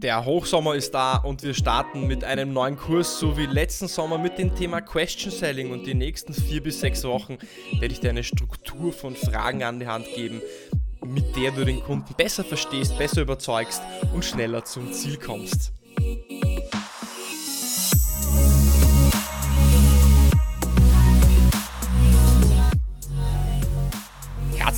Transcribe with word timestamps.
Der 0.00 0.24
Hochsommer 0.24 0.76
ist 0.76 0.94
da 0.94 1.16
und 1.16 1.42
wir 1.42 1.54
starten 1.54 2.06
mit 2.06 2.22
einem 2.22 2.52
neuen 2.52 2.76
Kurs, 2.76 3.18
so 3.18 3.36
wie 3.36 3.46
letzten 3.46 3.88
Sommer 3.88 4.16
mit 4.16 4.38
dem 4.38 4.54
Thema 4.54 4.80
Question 4.80 5.32
Selling. 5.32 5.72
Und 5.72 5.88
die 5.88 5.94
nächsten 5.94 6.32
vier 6.32 6.62
bis 6.62 6.78
sechs 6.78 7.02
Wochen 7.02 7.36
werde 7.80 7.92
ich 7.92 7.98
dir 7.98 8.10
eine 8.10 8.22
Struktur 8.22 8.92
von 8.92 9.16
Fragen 9.16 9.64
an 9.64 9.80
die 9.80 9.88
Hand 9.88 10.06
geben, 10.14 10.40
mit 11.04 11.34
der 11.34 11.50
du 11.50 11.64
den 11.64 11.82
Kunden 11.82 12.14
besser 12.16 12.44
verstehst, 12.44 12.96
besser 12.96 13.22
überzeugst 13.22 13.82
und 14.14 14.24
schneller 14.24 14.64
zum 14.64 14.92
Ziel 14.92 15.16
kommst. 15.16 15.72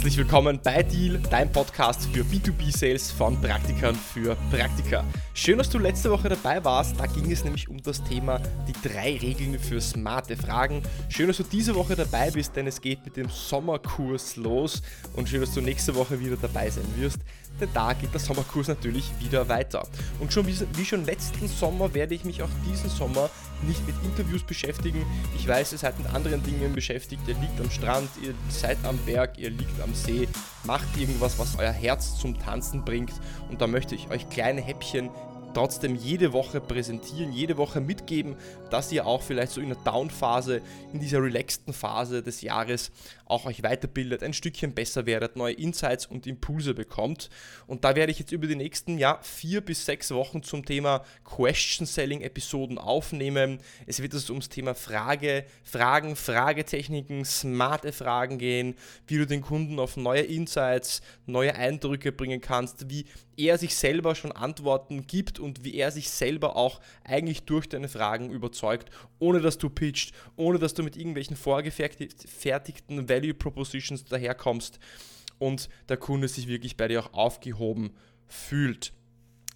Herzlich 0.01 0.17
willkommen 0.17 0.59
bei 0.65 0.83
Deal, 0.83 1.21
dein 1.29 1.53
Podcast 1.53 2.09
für 2.11 2.23
B2B-Sales 2.23 3.11
von 3.11 3.39
Praktikern 3.39 3.95
für 3.95 4.35
Praktika. 4.51 5.05
Schön, 5.35 5.59
dass 5.59 5.69
du 5.69 5.79
letzte 5.79 6.11
Woche 6.11 6.31
dabei 6.31 6.65
warst. 6.65 6.99
Da 6.99 7.05
ging 7.05 7.31
es 7.31 7.45
nämlich 7.45 7.69
um 7.69 7.83
das 7.83 8.03
Thema 8.05 8.41
die 8.67 8.89
drei 8.89 9.19
Regeln 9.19 9.59
für 9.59 9.79
smarte 9.79 10.39
Fragen. 10.39 10.83
Schön, 11.11 11.27
dass 11.27 11.37
du 11.37 11.43
diese 11.43 11.75
Woche 11.75 11.97
dabei 11.97 12.31
bist, 12.31 12.57
denn 12.57 12.67
es 12.67 12.81
geht 12.81 13.05
mit 13.05 13.19
dem 13.19 13.29
Sommerkurs 13.29 14.37
los. 14.37 14.81
Und 15.17 15.29
schön, 15.29 15.43
dass 15.43 15.53
du 15.53 15.61
nächste 15.61 15.95
Woche 15.95 16.19
wieder 16.19 16.39
dabei 16.41 16.71
sein 16.71 16.87
wirst, 16.97 17.19
denn 17.61 17.69
da 17.75 17.93
geht 17.93 18.15
der 18.15 18.21
Sommerkurs 18.21 18.69
natürlich 18.69 19.05
wieder 19.21 19.51
weiter. 19.51 19.87
Und 20.19 20.33
schon 20.33 20.47
wie, 20.47 20.57
wie 20.77 20.85
schon 20.87 21.05
letzten 21.05 21.47
Sommer 21.47 21.93
werde 21.93 22.15
ich 22.15 22.25
mich 22.25 22.43
auch 22.43 22.49
diesen 22.67 22.89
Sommer 22.89 23.29
nicht 23.63 23.87
mit 23.87 23.97
Interviews 24.05 24.43
beschäftigen. 24.43 25.05
Ich 25.37 25.47
weiß, 25.47 25.73
ihr 25.73 25.79
seid 25.79 25.99
mit 25.99 26.13
anderen 26.15 26.43
Dingen 26.43 26.75
beschäftigt. 26.75 27.23
Ihr 27.27 27.35
liegt 27.35 27.61
am 27.61 27.71
Strand, 27.71 28.09
ihr 28.23 28.35
seid 28.49 28.79
am 28.85 28.99
Berg, 28.99 29.39
ihr 29.39 29.51
liegt 29.51 29.81
am 29.81 29.95
See. 29.95 30.29
Macht 30.65 30.97
irgendwas, 30.97 31.39
was 31.39 31.59
euer 31.59 31.73
Herz 31.73 32.19
zum 32.19 32.39
Tanzen 32.39 32.85
bringt. 32.85 33.13
Und 33.49 33.61
da 33.61 33.67
möchte 33.67 33.95
ich 33.95 34.11
euch 34.11 34.29
kleine 34.29 34.61
Häppchen 34.61 35.11
trotzdem 35.55 35.97
jede 35.97 36.33
Woche 36.33 36.61
präsentieren, 36.61 37.33
jede 37.33 37.57
Woche 37.57 37.81
mitgeben, 37.81 38.37
dass 38.71 38.91
ihr 38.93 39.07
auch 39.07 39.23
vielleicht 39.23 39.53
so 39.53 39.61
in 39.61 39.69
der 39.69 39.79
Down-Phase, 39.79 40.63
in 40.93 41.01
dieser 41.01 41.23
relaxten 41.23 41.73
Phase 41.73 42.23
des 42.23 42.41
Jahres 42.41 42.91
auch 43.27 43.47
euch 43.47 43.63
weiterbildet, 43.63 44.23
ein 44.23 44.33
Stückchen 44.33 44.75
besser 44.75 45.07
werdet, 45.07 45.37
neue 45.37 45.55
Insights 45.55 46.07
und 46.07 46.27
Impulse 46.27 46.75
bekommt. 46.75 47.31
Und 47.67 47.85
da 47.85 47.95
werde 47.95 48.13
ich 48.13 48.19
jetzt 48.19 48.33
über 48.33 48.47
die 48.47 48.57
nächsten 48.57 48.99
ja, 48.99 49.19
vier 49.23 49.61
bis 49.61 49.85
sechs 49.85 50.11
Wochen 50.11 50.43
zum 50.43 50.65
Thema 50.65 51.05
Question 51.25 51.87
Selling 51.87 52.23
Episoden 52.23 52.79
aufnehmen. 52.79 53.61
Es 53.87 54.03
wird 54.03 54.15
also 54.15 54.33
ums 54.33 54.49
Thema 54.49 54.75
Frage, 54.75 55.45
Fragen, 55.63 56.17
Fragetechniken, 56.17 57.25
smarte 57.25 57.93
Fragen 57.93 58.39
gehen, 58.39 58.75
wie 59.07 59.19
du 59.19 59.27
den 59.27 59.43
Kunden 59.43 59.79
auf 59.79 59.97
neue 59.97 60.23
Insights, 60.23 61.03
neue 61.27 61.55
Eindrücke 61.55 62.13
bringen 62.13 62.41
kannst, 62.41 62.91
wie 62.91 63.07
er 63.37 63.59
sich 63.59 63.75
selber 63.75 64.15
schon 64.15 64.33
Antworten 64.33 65.07
gibt 65.07 65.39
und 65.39 65.65
wie 65.65 65.75
er 65.75 65.91
sich 65.91 66.11
selber 66.11 66.57
auch 66.57 66.81
eigentlich 67.05 67.45
durch 67.45 67.69
deine 67.69 67.89
Fragen 67.89 68.31
überzeugt, 68.31 68.60
ohne 69.19 69.41
dass 69.41 69.59
du 69.59 69.71
pitcht, 69.71 70.15
ohne 70.37 70.59
dass 70.59 70.75
du 70.75 70.83
mit 70.83 70.97
irgendwelchen 70.97 71.37
vorgefertigten 71.37 73.09
Value 73.09 73.35
Propositions 73.35 74.05
daherkommst 74.05 74.79
und 75.39 75.69
der 75.89 75.97
Kunde 75.97 76.29
sich 76.29 76.49
wirklich 76.49 76.77
bei 76.77 76.89
dir 76.89 77.01
auch 77.01 77.13
aufgehoben 77.13 77.93
fühlt. 78.29 78.93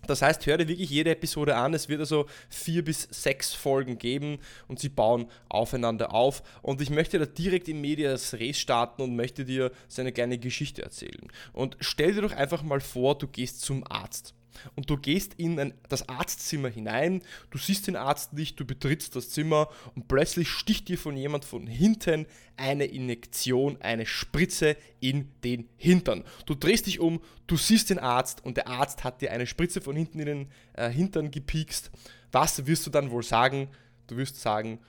Das 0.06 0.22
heißt, 0.22 0.44
hör 0.46 0.58
dir 0.58 0.69
wirklich 0.69 0.91
jede 0.91 1.11
Episode 1.11 1.56
an. 1.56 1.74
Es 1.74 1.88
wird 1.88 2.00
also 2.00 2.27
vier 2.48 2.84
bis 2.84 3.08
sechs 3.11 3.55
Folgen 3.55 3.98
geben 3.98 4.38
und 4.69 4.78
sie 4.78 4.88
bauen 4.88 5.30
aufeinander 5.48 6.12
auf. 6.12 6.42
Und 6.62 6.80
ich 6.80 6.91
möchte 6.91 7.18
da 7.18 7.27
direkt 7.27 7.68
in 7.68 7.80
Medias 7.80 8.34
Res 8.34 8.58
starten 8.58 9.02
und 9.02 9.16
möchte 9.16 9.44
dir 9.44 9.70
seine 9.89 10.12
kleine 10.12 10.39
Geschichte 10.39 10.83
erzählen. 10.83 11.28
Und 11.52 11.77
stell 11.80 12.14
dir 12.14 12.22
doch 12.22 12.33
einfach 12.33 12.62
mal 12.62 12.80
vor, 12.80 13.16
du 13.16 13.27
gehst 13.28 13.61
zum 13.61 13.84
Arzt 13.91 14.34
und 14.77 14.91
du 14.91 14.97
gehst 14.97 15.34
in 15.34 15.58
ein, 15.58 15.74
das 15.88 16.08
Arztzimmer 16.08 16.69
hinein, 16.69 17.22
du 17.50 17.58
siehst 17.58 17.86
den 17.86 17.97
Arzt 17.97 18.33
nicht, 18.33 18.58
du 18.58 18.64
betrittst 18.64 19.14
das 19.16 19.30
Zimmer 19.30 19.69
und 19.94 20.08
plötzlich 20.08 20.48
sticht 20.48 20.88
dir 20.88 20.98
von 20.98 21.16
jemand 21.16 21.44
von 21.44 21.66
hinten 21.66 22.27
eine 22.56 22.84
Injektion, 22.84 23.80
eine 23.80 24.06
Spritze 24.06 24.77
in 25.01 25.30
den 25.42 25.68
Hintern. 25.77 26.24
Du 26.46 26.55
drehst 26.55 26.86
dich 26.86 27.01
um, 27.01 27.20
du 27.46 27.56
siehst 27.56 27.90
den 27.90 27.98
Arzt 27.98 28.45
und 28.45 28.56
der 28.56 28.68
Arzt 28.68 29.05
hat 29.05 29.20
dir 29.20 29.33
eine 29.33 29.46
Spritze 29.46 29.80
von 29.80 29.96
hinten 29.96 30.20
in 30.20 30.27
den 30.27 30.48
äh, 30.74 30.90
Hintern 30.90 31.30
gepiekst. 31.30 31.90
Was 32.33 32.67
wirst 32.67 32.86
du 32.86 32.90
dann 32.90 33.11
wohl 33.11 33.23
sagen? 33.23 33.68
Du 34.07 34.17
wirst 34.17 34.40
sagen, 34.40 34.80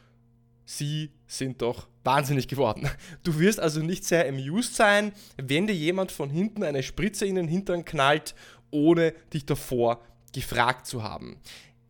sie 0.66 1.12
sind 1.28 1.62
doch 1.62 1.88
wahnsinnig 2.04 2.48
geworden. 2.48 2.90
Du 3.24 3.40
wirst 3.40 3.60
also 3.60 3.82
nicht 3.82 4.04
sehr 4.04 4.28
amused 4.28 4.76
sein, 4.76 5.12
wenn 5.38 5.68
dir 5.68 5.76
jemand 5.76 6.12
von 6.12 6.30
hinten 6.30 6.64
eine 6.64 6.84
Spritze 6.84 7.26
in 7.26 7.36
den 7.36 7.48
Hintern 7.48 7.86
knallt 7.86 8.36
ohne 8.72 9.14
dich 9.34 9.46
davor 9.46 10.02
gefragt 10.34 10.86
zu 10.86 11.04
haben. 11.04 11.38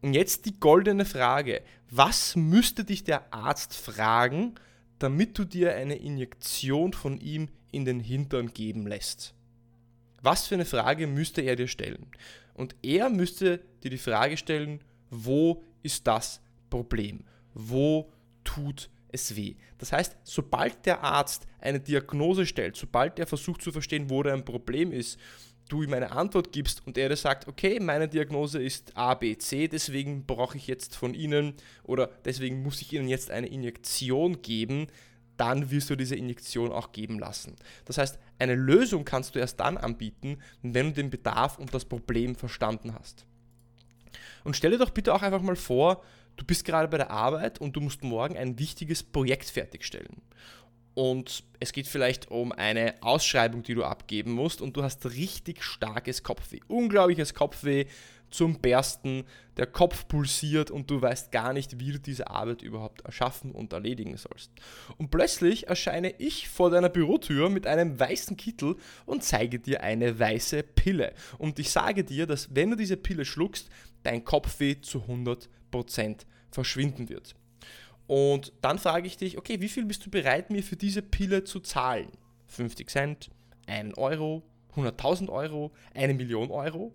Und 0.01 0.13
jetzt 0.13 0.45
die 0.45 0.59
goldene 0.59 1.05
Frage. 1.05 1.61
Was 1.89 2.35
müsste 2.35 2.83
dich 2.83 3.03
der 3.03 3.33
Arzt 3.33 3.75
fragen, 3.75 4.55
damit 4.99 5.37
du 5.37 5.45
dir 5.45 5.75
eine 5.75 5.95
Injektion 5.95 6.93
von 6.93 7.19
ihm 7.19 7.49
in 7.71 7.85
den 7.85 7.99
Hintern 7.99 8.53
geben 8.53 8.87
lässt? 8.87 9.33
Was 10.21 10.47
für 10.47 10.55
eine 10.55 10.65
Frage 10.65 11.07
müsste 11.07 11.41
er 11.41 11.55
dir 11.55 11.67
stellen? 11.67 12.07
Und 12.53 12.75
er 12.81 13.09
müsste 13.09 13.59
dir 13.83 13.89
die 13.89 13.97
Frage 13.97 14.37
stellen, 14.37 14.81
wo 15.09 15.63
ist 15.83 16.07
das 16.07 16.41
Problem? 16.69 17.23
Wo 17.53 18.11
tut 18.43 18.89
es 19.11 19.35
weh? 19.35 19.55
Das 19.77 19.91
heißt, 19.91 20.17
sobald 20.23 20.85
der 20.85 21.03
Arzt 21.03 21.47
eine 21.59 21.79
Diagnose 21.79 22.45
stellt, 22.45 22.75
sobald 22.75 23.19
er 23.19 23.27
versucht 23.27 23.61
zu 23.61 23.71
verstehen, 23.71 24.09
wo 24.09 24.23
da 24.23 24.33
ein 24.33 24.45
Problem 24.45 24.91
ist, 24.91 25.19
du 25.69 25.83
ihm 25.83 25.93
eine 25.93 26.11
Antwort 26.11 26.51
gibst 26.51 26.85
und 26.85 26.97
er 26.97 27.09
dir 27.09 27.15
sagt, 27.15 27.47
okay, 27.47 27.79
meine 27.79 28.07
Diagnose 28.07 28.61
ist 28.61 28.95
A, 28.95 29.15
B, 29.15 29.37
C, 29.37 29.67
deswegen 29.67 30.25
brauche 30.25 30.57
ich 30.57 30.67
jetzt 30.67 30.95
von 30.95 31.13
Ihnen 31.13 31.53
oder 31.83 32.09
deswegen 32.23 32.61
muss 32.61 32.81
ich 32.81 32.93
Ihnen 32.93 33.07
jetzt 33.07 33.31
eine 33.31 33.47
Injektion 33.47 34.41
geben, 34.41 34.87
dann 35.37 35.69
wirst 35.71 35.89
du 35.89 35.95
diese 35.95 36.15
Injektion 36.15 36.71
auch 36.71 36.91
geben 36.91 37.19
lassen. 37.19 37.55
Das 37.85 37.97
heißt, 37.97 38.19
eine 38.39 38.55
Lösung 38.55 39.05
kannst 39.05 39.35
du 39.35 39.39
erst 39.39 39.59
dann 39.59 39.77
anbieten, 39.77 40.37
wenn 40.61 40.87
du 40.87 40.93
den 40.93 41.09
Bedarf 41.09 41.57
und 41.57 41.73
das 41.73 41.85
Problem 41.85 42.35
verstanden 42.35 42.93
hast. 42.93 43.25
Und 44.43 44.55
stell 44.55 44.71
dir 44.71 44.77
doch 44.77 44.91
bitte 44.91 45.13
auch 45.13 45.23
einfach 45.23 45.41
mal 45.41 45.55
vor, 45.55 46.03
du 46.37 46.45
bist 46.45 46.63
gerade 46.63 46.87
bei 46.87 46.97
der 46.97 47.11
Arbeit 47.11 47.59
und 47.59 47.75
du 47.75 47.81
musst 47.81 48.03
morgen 48.03 48.37
ein 48.37 48.59
wichtiges 48.59 49.03
Projekt 49.03 49.49
fertigstellen 49.49 50.21
und 50.95 51.44
es 51.59 51.73
geht 51.73 51.88
vielleicht 51.88 52.31
um 52.31 52.51
eine 52.51 52.95
Ausschreibung, 53.01 53.63
die 53.63 53.75
du 53.75 53.83
abgeben 53.83 54.31
musst 54.31 54.61
und 54.61 54.75
du 54.75 54.83
hast 54.83 55.06
richtig 55.06 55.61
starkes 55.61 56.23
Kopfweh, 56.23 56.61
unglaubliches 56.67 57.33
Kopfweh 57.33 57.85
zum 58.29 58.59
Bersten, 58.59 59.23
der 59.57 59.67
Kopf 59.67 60.07
pulsiert 60.07 60.72
und 60.72 60.89
du 60.89 61.01
weißt 61.01 61.31
gar 61.31 61.53
nicht, 61.53 61.79
wie 61.79 61.91
du 61.91 62.00
diese 62.00 62.29
Arbeit 62.29 62.61
überhaupt 62.61 63.01
erschaffen 63.01 63.51
und 63.51 63.72
erledigen 63.73 64.17
sollst. 64.17 64.51
Und 64.97 65.11
plötzlich 65.11 65.67
erscheine 65.67 66.13
ich 66.17 66.50
vor 66.50 66.69
deiner 66.69 66.89
Bürotür 66.89 67.50
mit 67.50 67.67
einem 67.67 68.00
weißen 68.00 68.35
Kittel 68.35 68.75
und 69.05 69.23
zeige 69.23 69.59
dir 69.59 69.84
eine 69.84 70.17
weiße 70.17 70.63
Pille. 70.63 71.13
Und 71.38 71.59
ich 71.59 71.69
sage 71.72 72.03
dir, 72.03 72.25
dass 72.25 72.55
wenn 72.55 72.72
du 72.72 72.75
diese 72.75 72.97
Pille 72.97 73.25
schluckst, 73.25 73.69
dein 74.03 74.23
Kopfweh 74.23 74.81
zu 74.81 75.00
100% 75.00 76.25
verschwinden 76.51 77.09
wird. 77.09 77.35
Und 78.07 78.53
dann 78.61 78.77
frage 78.77 79.07
ich 79.07 79.17
dich, 79.17 79.38
okay, 79.38 79.61
wie 79.61 79.69
viel 79.69 79.85
bist 79.85 80.05
du 80.05 80.09
bereit, 80.09 80.49
mir 80.49 80.63
für 80.63 80.75
diese 80.75 81.01
Pille 81.01 81.43
zu 81.43 81.59
zahlen? 81.59 82.11
50 82.47 82.89
Cent, 82.89 83.29
1 83.67 83.97
Euro, 83.97 84.43
100.000 84.75 85.29
Euro, 85.29 85.71
eine 85.93 86.13
Million 86.13 86.51
Euro? 86.51 86.93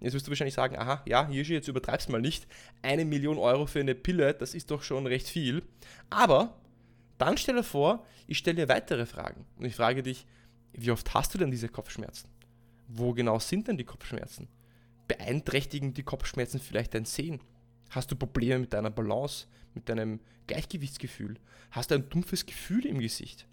Jetzt 0.00 0.14
wirst 0.14 0.26
du 0.26 0.30
wahrscheinlich 0.30 0.54
sagen, 0.54 0.76
aha, 0.76 1.02
ja, 1.06 1.28
Hirschi, 1.28 1.52
jetzt 1.52 1.68
übertreibst 1.68 2.08
mal 2.08 2.20
nicht. 2.20 2.46
Eine 2.82 3.04
Million 3.04 3.38
Euro 3.38 3.66
für 3.66 3.80
eine 3.80 3.94
Pille, 3.94 4.34
das 4.34 4.54
ist 4.54 4.70
doch 4.70 4.82
schon 4.82 5.06
recht 5.06 5.28
viel. 5.28 5.62
Aber 6.10 6.60
dann 7.18 7.38
stell 7.38 7.54
dir 7.54 7.62
vor, 7.62 8.04
ich 8.26 8.38
stelle 8.38 8.56
dir 8.56 8.68
weitere 8.68 9.06
Fragen. 9.06 9.46
Und 9.56 9.64
ich 9.64 9.76
frage 9.76 10.02
dich, 10.02 10.26
wie 10.72 10.90
oft 10.90 11.14
hast 11.14 11.34
du 11.34 11.38
denn 11.38 11.50
diese 11.50 11.68
Kopfschmerzen? 11.68 12.28
Wo 12.88 13.12
genau 13.12 13.38
sind 13.38 13.68
denn 13.68 13.76
die 13.76 13.84
Kopfschmerzen? 13.84 14.48
Beeinträchtigen 15.06 15.94
die 15.94 16.02
Kopfschmerzen 16.02 16.58
vielleicht 16.58 16.94
dein 16.94 17.04
Sehen? 17.04 17.40
Hast 17.92 18.10
du 18.10 18.16
Probleme 18.16 18.60
mit 18.60 18.72
deiner 18.72 18.90
Balance, 18.90 19.46
mit 19.74 19.86
deinem 19.86 20.20
Gleichgewichtsgefühl? 20.46 21.38
Hast 21.70 21.90
du 21.90 21.94
ein 21.94 22.08
dumpfes 22.08 22.46
Gefühl 22.46 22.86
im 22.86 22.98
Gesicht? 22.98 23.46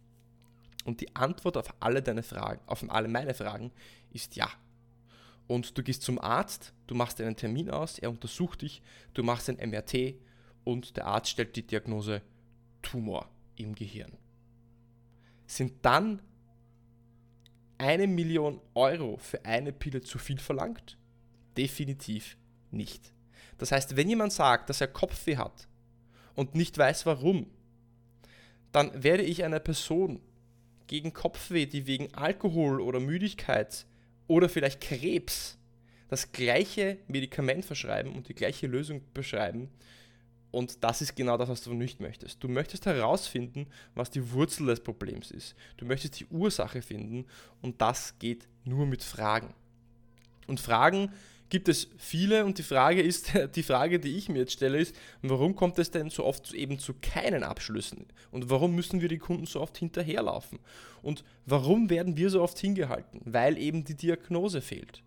Und 0.86 1.01
die 1.01 1.13
Antwort 1.13 1.57
auf 1.57 1.74
alle 1.81 2.01
deine 2.01 2.24
Fragen, 2.24 2.62
auf 2.65 2.86
alle 2.89 3.09
meine 3.09 3.33
Fragen 3.33 3.71
ist 4.13 4.38
ja. 4.38 4.50
Und 5.47 5.77
du 5.77 5.83
gehst 5.83 6.03
zum 6.03 6.19
Arzt, 6.19 6.74
du 6.88 6.95
machst 6.95 7.19
einen 7.19 7.36
Termin 7.36 7.69
aus, 7.69 8.00
er 8.00 8.09
untersucht 8.09 8.62
dich, 8.62 8.81
du 9.13 9.24
machst 9.24 9.50
ein 9.50 9.57
MRT 9.57 10.15
und 10.63 10.95
der 10.95 11.07
Arzt 11.07 11.31
stellt 11.31 11.57
die 11.57 11.68
Diagnose 11.68 12.21
Tumor 12.81 13.30
im 13.57 13.75
Gehirn. 13.75 14.13
Sind 15.47 15.74
dann 15.81 16.21
eine 17.77 18.07
Million 18.07 18.62
Euro 18.74 19.18
für 19.18 19.44
eine 19.44 19.74
Pille 19.74 20.00
zu 20.00 20.18
viel 20.18 20.39
verlangt? 20.39 20.97
Definitiv 21.57 22.38
nicht. 22.71 23.12
Das 23.59 23.71
heißt, 23.71 23.95
wenn 23.95 24.09
jemand 24.09 24.33
sagt, 24.33 24.69
dass 24.69 24.81
er 24.81 24.88
Kopfweh 24.88 25.38
hat 25.38 25.67
und 26.33 26.56
nicht 26.56 26.77
weiß 26.77 27.06
warum, 27.06 27.47
dann 28.71 29.03
werde 29.03 29.23
ich 29.23 29.44
einer 29.44 29.59
Person 29.59 30.21
gegen 30.88 31.13
Kopfweh, 31.13 31.67
die 31.67 31.85
wegen 31.85 32.13
Alkohol 32.15 32.81
oder 32.81 33.00
Müdigkeit 33.00 33.85
oder 34.27 34.50
vielleicht 34.50 34.81
Krebs 34.81 35.57
das 36.07 36.31
gleiche 36.31 36.97
Medikament 37.07 37.65
verschreiben 37.65 38.15
und 38.15 38.27
die 38.29 38.33
gleiche 38.33 38.67
Lösung 38.67 39.01
beschreiben. 39.13 39.69
Und 40.51 40.83
das 40.83 41.01
ist 41.01 41.15
genau 41.15 41.38
das, 41.38 41.50
was 41.50 41.61
du 41.61 41.73
nicht 41.73 42.00
möchtest. 42.00 42.44
Du 42.44 42.47
möchtest 42.47 42.88
herausfinden, 42.88 43.67
was 43.94 44.09
die 44.09 44.31
Wurzel 44.31 44.65
des 44.65 44.79
Problems 44.79 45.29
ist. 45.29 45.56
Du 45.77 45.85
möchtest 45.85 46.19
die 46.19 46.25
Ursache 46.25 46.81
finden 46.81 47.27
und 47.61 47.81
das 47.81 48.17
geht 48.17 48.47
nur 48.63 48.88
mit 48.88 49.03
Fragen. 49.03 49.53
Und 50.47 50.59
Fragen 50.59 51.11
gibt 51.49 51.67
es 51.67 51.87
viele 51.97 52.45
und 52.45 52.57
die 52.57 52.63
Frage 52.63 53.01
ist, 53.01 53.31
die 53.55 53.63
Frage, 53.63 53.99
die 53.99 54.17
ich 54.17 54.29
mir 54.29 54.39
jetzt 54.39 54.53
stelle, 54.53 54.79
ist, 54.79 54.95
warum 55.21 55.55
kommt 55.55 55.79
es 55.79 55.91
denn 55.91 56.09
so 56.09 56.25
oft 56.25 56.53
eben 56.53 56.79
zu 56.79 56.93
keinen 56.93 57.43
Abschlüssen? 57.43 58.05
Und 58.31 58.49
warum 58.49 58.75
müssen 58.75 59.01
wir 59.01 59.09
die 59.09 59.17
Kunden 59.17 59.45
so 59.45 59.61
oft 59.61 59.77
hinterherlaufen? 59.77 60.59
Und 61.01 61.23
warum 61.45 61.89
werden 61.89 62.17
wir 62.17 62.29
so 62.29 62.41
oft 62.41 62.57
hingehalten? 62.59 63.21
Weil 63.25 63.57
eben 63.57 63.83
die 63.83 63.95
Diagnose 63.95 64.61
fehlt. 64.61 65.03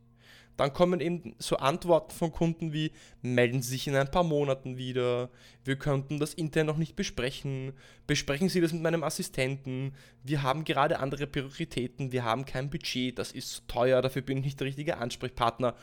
Dann 0.56 0.72
kommen 0.74 1.00
eben 1.00 1.34
so 1.38 1.56
Antworten 1.56 2.10
von 2.10 2.30
Kunden 2.30 2.74
wie, 2.74 2.92
melden 3.22 3.62
Sie 3.62 3.70
sich 3.70 3.86
in 3.86 3.96
ein 3.96 4.10
paar 4.10 4.22
Monaten 4.22 4.76
wieder, 4.76 5.30
wir 5.64 5.76
könnten 5.76 6.18
das 6.18 6.34
intern 6.34 6.66
noch 6.66 6.76
nicht 6.76 6.94
besprechen, 6.94 7.72
besprechen 8.06 8.50
Sie 8.50 8.60
das 8.60 8.72
mit 8.72 8.82
meinem 8.82 9.02
Assistenten, 9.02 9.94
wir 10.22 10.42
haben 10.42 10.64
gerade 10.64 10.98
andere 10.98 11.26
Prioritäten, 11.26 12.12
wir 12.12 12.24
haben 12.24 12.44
kein 12.44 12.68
Budget, 12.68 13.18
das 13.18 13.32
ist 13.32 13.66
teuer, 13.66 14.02
dafür 14.02 14.20
bin 14.20 14.38
ich 14.38 14.44
nicht 14.44 14.60
der 14.60 14.66
richtige 14.66 14.98
Ansprechpartner 14.98 15.74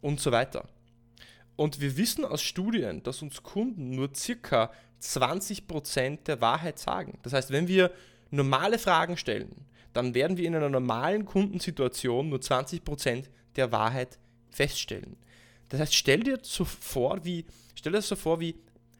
und 0.00 0.20
so 0.20 0.32
weiter. 0.32 0.68
Und 1.56 1.80
wir 1.80 1.96
wissen 1.96 2.24
aus 2.24 2.42
Studien, 2.42 3.02
dass 3.02 3.22
uns 3.22 3.42
Kunden 3.42 3.90
nur 3.90 4.10
circa 4.14 4.70
20% 5.02 6.24
der 6.24 6.40
Wahrheit 6.40 6.78
sagen. 6.78 7.18
Das 7.22 7.32
heißt, 7.32 7.50
wenn 7.50 7.68
wir 7.68 7.92
normale 8.30 8.78
Fragen 8.78 9.16
stellen, 9.16 9.66
dann 9.92 10.14
werden 10.14 10.36
wir 10.36 10.46
in 10.46 10.54
einer 10.54 10.68
normalen 10.68 11.24
Kundensituation 11.24 12.28
nur 12.28 12.38
20% 12.38 13.24
der 13.56 13.72
Wahrheit 13.72 14.18
feststellen. 14.50 15.16
Das 15.68 15.80
heißt, 15.80 15.94
stell 15.94 16.20
dir 16.20 16.38
so 16.42 16.64
vor, 16.64 17.24
wie, 17.24 17.44
stell 17.74 17.92
dir 17.92 18.02
so 18.02 18.16
vor, 18.16 18.40
wie 18.40 18.56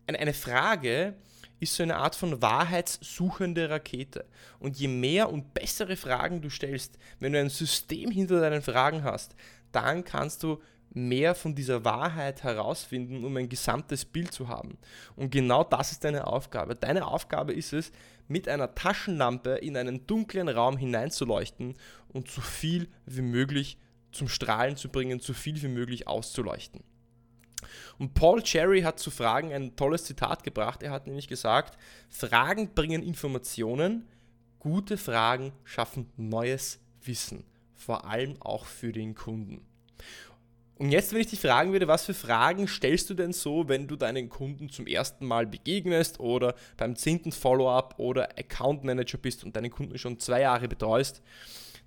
eine, 0.07 0.35
Frage 0.35 1.15
ist 1.61 1.75
so 1.77 1.83
eine 1.83 1.97
Art 1.97 2.17
von 2.17 2.43
wahrheitssuchende 2.43 3.71
Rakete. 3.71 4.25
Und 4.59 4.79
je 4.79 4.89
mehr 4.89 5.31
und 5.31 5.55
bessere 5.55 5.97
Fragen 5.97 6.41
du 6.41 6.51
stellst, 6.51 6.99
wenn 7.21 7.33
du 7.33 7.41
ein 7.41 7.51
System 7.51 8.11
hinter 8.11 8.41
deinen 8.41 8.63
Fragen 8.63 9.05
hast, 9.05 9.35
dann 9.73 10.05
kannst 10.05 10.43
du 10.43 10.61
mehr 10.93 11.35
von 11.35 11.55
dieser 11.55 11.85
Wahrheit 11.85 12.43
herausfinden, 12.43 13.25
um 13.25 13.37
ein 13.37 13.49
gesamtes 13.49 14.05
Bild 14.05 14.33
zu 14.33 14.49
haben. 14.49 14.77
Und 15.17 15.31
genau 15.31 15.65
das 15.65 15.93
ist 15.93 16.05
deine 16.05 16.27
Aufgabe. 16.27 16.75
Deine 16.75 17.07
Aufgabe 17.07 17.53
ist 17.53 17.73
es, 17.73 17.93
mit 18.29 18.49
einer 18.49 18.75
Taschenlampe 18.75 19.57
in 19.57 19.77
einen 19.77 20.07
dunklen 20.07 20.49
Raum 20.49 20.77
hineinzuleuchten 20.77 21.75
und 22.09 22.29
so 22.29 22.41
viel 22.41 22.89
wie 23.07 23.23
möglich 23.23 23.79
zum 24.13 24.29
Strahlen 24.29 24.77
zu 24.77 24.89
bringen, 24.89 25.21
so 25.21 25.33
viel 25.33 25.61
wie 25.63 25.69
möglich 25.69 26.07
auszuleuchten. 26.07 26.83
Und 27.99 28.15
Paul 28.15 28.43
Cherry 28.43 28.83
hat 28.83 28.99
zu 28.99 29.11
Fragen 29.11 29.53
ein 29.53 29.77
tolles 29.77 30.05
Zitat 30.05 30.43
gebracht. 30.43 30.83
Er 30.83 30.91
hat 30.91 31.07
nämlich 31.07 31.29
gesagt, 31.29 31.77
Fragen 32.09 32.73
bringen 32.75 33.03
Informationen, 33.03 34.09
gute 34.59 34.97
Fragen 34.97 35.53
schaffen 35.65 36.11
neues 36.17 36.81
Wissen, 37.03 37.45
vor 37.75 38.07
allem 38.07 38.41
auch 38.41 38.65
für 38.65 38.93
den 38.93 39.15
Kunden. 39.15 39.67
Und 40.81 40.93
jetzt, 40.93 41.13
wenn 41.13 41.21
ich 41.21 41.27
dich 41.27 41.41
fragen 41.41 41.73
würde, 41.73 41.89
was 41.89 42.07
für 42.07 42.15
Fragen 42.15 42.67
stellst 42.67 43.11
du 43.11 43.15
denn 43.15 43.35
so, 43.35 43.69
wenn 43.69 43.87
du 43.87 43.97
deinen 43.97 44.31
Kunden 44.31 44.71
zum 44.71 44.87
ersten 44.87 45.27
Mal 45.27 45.47
begegnest 45.47 46.21
oder 46.21 46.55
beim 46.79 46.97
zehnten 46.97 47.33
Follow-up 47.33 47.97
oder 47.99 48.31
Account 48.39 48.83
Manager 48.83 49.19
bist 49.19 49.45
und 49.45 49.55
deinen 49.55 49.71
Kunden 49.71 49.99
schon 49.99 50.19
zwei 50.19 50.41
Jahre 50.41 50.69
betreust, 50.69 51.21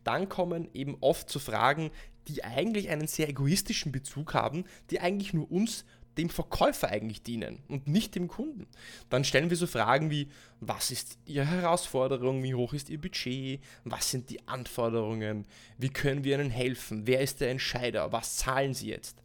dann 0.04 0.30
kommen 0.30 0.69
eben 0.75 0.95
oft 1.01 1.28
zu 1.28 1.40
Fragen, 1.40 1.90
die 2.28 2.44
eigentlich 2.44 2.90
einen 2.90 3.07
sehr 3.07 3.28
egoistischen 3.30 3.92
Bezug 3.92 4.36
haben, 4.36 4.63
die 4.92 5.00
eigentlich 5.00 5.34
nur 5.34 5.51
uns 5.51 5.86
dem 6.18 6.30
Verkäufer 6.30 6.89
eigentlich 6.89 7.24
dienen 7.24 7.60
und 7.68 7.88
nicht 7.88 8.15
dem 8.15 8.27
Kunden. 8.27 8.68
Dann 9.10 9.24
stellen 9.24 9.50
wir 9.50 9.57
so 9.57 9.68
Fragen 9.68 10.12
wie, 10.12 10.30
was 10.60 10.92
ist 10.92 11.18
Ihre 11.25 11.45
Herausforderung, 11.45 12.44
wie 12.44 12.56
hoch 12.56 12.74
ist 12.74 12.89
Ihr 12.89 13.01
Budget, 13.01 13.62
was 13.83 14.12
sind 14.12 14.30
die 14.30 14.48
Anforderungen, 14.48 15.45
wie 15.77 15.89
können 15.89 16.24
wir 16.24 16.36
Ihnen 16.36 16.50
helfen, 16.51 17.07
wer 17.07 17.21
ist 17.21 17.42
der 17.42 17.50
Entscheider, 17.50 18.12
was 18.12 18.38
zahlen 18.38 18.74
Sie 18.74 18.89
jetzt. 18.89 19.24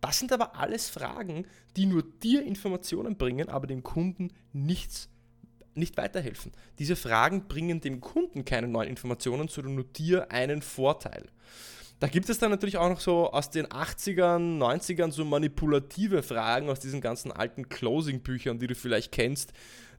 Das 0.00 0.18
sind 0.18 0.32
aber 0.32 0.56
alles 0.56 0.88
Fragen, 0.88 1.46
die 1.76 1.86
nur 1.86 2.02
dir 2.02 2.42
Informationen 2.42 3.16
bringen, 3.16 3.48
aber 3.48 3.66
dem 3.66 3.82
Kunden 3.82 4.32
nichts 4.52 5.08
nicht 5.74 5.96
weiterhelfen. 5.96 6.52
Diese 6.78 6.96
Fragen 6.96 7.46
bringen 7.46 7.80
dem 7.80 8.00
Kunden 8.00 8.44
keine 8.44 8.68
neuen 8.68 8.88
Informationen, 8.88 9.48
sondern 9.48 9.76
nur 9.76 9.84
dir 9.84 10.30
einen 10.30 10.62
Vorteil. 10.62 11.28
Da 12.00 12.08
gibt 12.08 12.30
es 12.30 12.38
dann 12.38 12.50
natürlich 12.50 12.78
auch 12.78 12.88
noch 12.88 13.00
so 13.00 13.30
aus 13.30 13.50
den 13.50 13.66
80ern, 13.66 14.58
90ern 14.58 15.12
so 15.12 15.22
manipulative 15.26 16.22
Fragen 16.22 16.70
aus 16.70 16.80
diesen 16.80 17.02
ganzen 17.02 17.30
alten 17.30 17.68
Closing-Büchern, 17.68 18.58
die 18.58 18.66
du 18.66 18.74
vielleicht 18.74 19.12
kennst. 19.12 19.52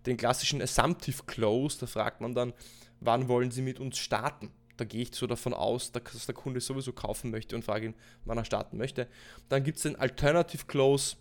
Den 0.08 0.18
klassischen 0.18 0.64
Assumptive 0.64 1.24
Close, 1.28 1.78
da 1.80 1.86
fragt 1.86 2.20
man 2.20 2.34
dann, 2.34 2.54
wann 3.02 3.28
wollen 3.28 3.52
Sie 3.52 3.62
mit 3.62 3.80
uns 3.80 4.00
starten? 4.00 4.50
Da 4.78 4.86
gehe 4.86 5.04
ich 5.04 5.14
so 5.14 5.28
davon 5.28 5.54
aus, 5.54 5.92
dass 5.92 6.26
der 6.26 6.34
Kunde 6.34 6.60
sowieso 6.60 6.92
kaufen 6.92 7.30
möchte 7.30 7.56
und 7.56 7.64
frage 7.64 7.86
ihn, 7.86 7.96
wann 8.26 8.40
er 8.40 8.46
starten 8.46 8.78
möchte. 8.78 9.08
Dann 9.48 9.64
gibt 9.64 9.78
es 9.78 9.84
den 9.84 9.96
Alternative 9.96 10.66
Close, 10.66 11.18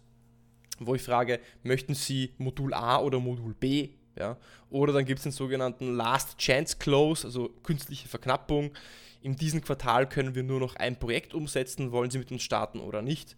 wo 0.78 0.94
ich 0.94 1.02
frage, 1.02 1.40
möchten 1.62 1.94
Sie 1.94 2.32
Modul 2.38 2.72
A 2.72 3.00
oder 3.00 3.20
Modul 3.20 3.52
B? 3.52 3.90
Ja? 4.16 4.36
Oder 4.70 4.92
dann 4.92 5.04
gibt 5.04 5.18
es 5.18 5.24
den 5.24 5.32
sogenannten 5.32 5.94
Last 5.94 6.38
Chance 6.38 6.76
Close, 6.78 7.26
also 7.26 7.48
künstliche 7.62 8.08
Verknappung 8.08 8.72
in 9.22 9.36
diesem 9.36 9.60
Quartal 9.62 10.08
können 10.08 10.34
wir 10.34 10.42
nur 10.42 10.60
noch 10.60 10.76
ein 10.76 10.98
Projekt 10.98 11.34
umsetzen, 11.34 11.92
wollen 11.92 12.10
Sie 12.10 12.18
mit 12.18 12.32
uns 12.32 12.42
starten 12.42 12.80
oder 12.80 13.02
nicht. 13.02 13.36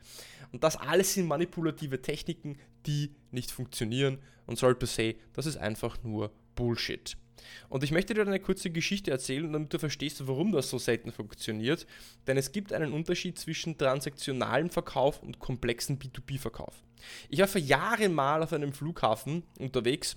Und 0.53 0.65
das 0.65 0.77
alles 0.77 1.15
sind 1.15 1.27
manipulative 1.27 2.01
Techniken, 2.03 2.59
die 2.87 3.15
nicht 3.31 3.51
funktionieren 3.51 4.19
und 4.47 4.59
soll 4.59 4.75
per 4.75 4.89
se, 4.89 5.15
das 5.33 5.47
ist 5.47 5.57
einfach 5.57 6.03
nur 6.03 6.31
Bullshit. 6.55 7.17
Und 7.69 7.83
ich 7.83 7.91
möchte 7.91 8.15
dir 8.15 8.23
eine 8.23 8.39
kurze 8.39 8.71
Geschichte 8.71 9.11
erzählen, 9.11 9.53
damit 9.53 9.73
du 9.73 9.79
verstehst, 9.79 10.25
warum 10.29 10.53
das 10.53 10.71
so 10.71 10.79
selten 10.79 11.11
funktioniert. 11.11 11.87
Denn 12.29 12.37
es 12.37 12.53
gibt 12.53 12.73
einen 12.73 12.93
Unterschied 12.93 13.37
zwischen 13.37 13.77
transaktionalem 13.77 14.71
Verkauf 14.71 15.21
und 15.23 15.41
komplexen 15.41 15.99
B2B-Verkauf. 15.99 16.85
Ich 17.29 17.41
war 17.41 17.49
vor 17.49 17.61
Jahren 17.61 18.15
mal 18.15 18.45
auf 18.45 18.53
einem 18.53 18.73
Flughafen 18.73 19.43
unterwegs 19.59 20.17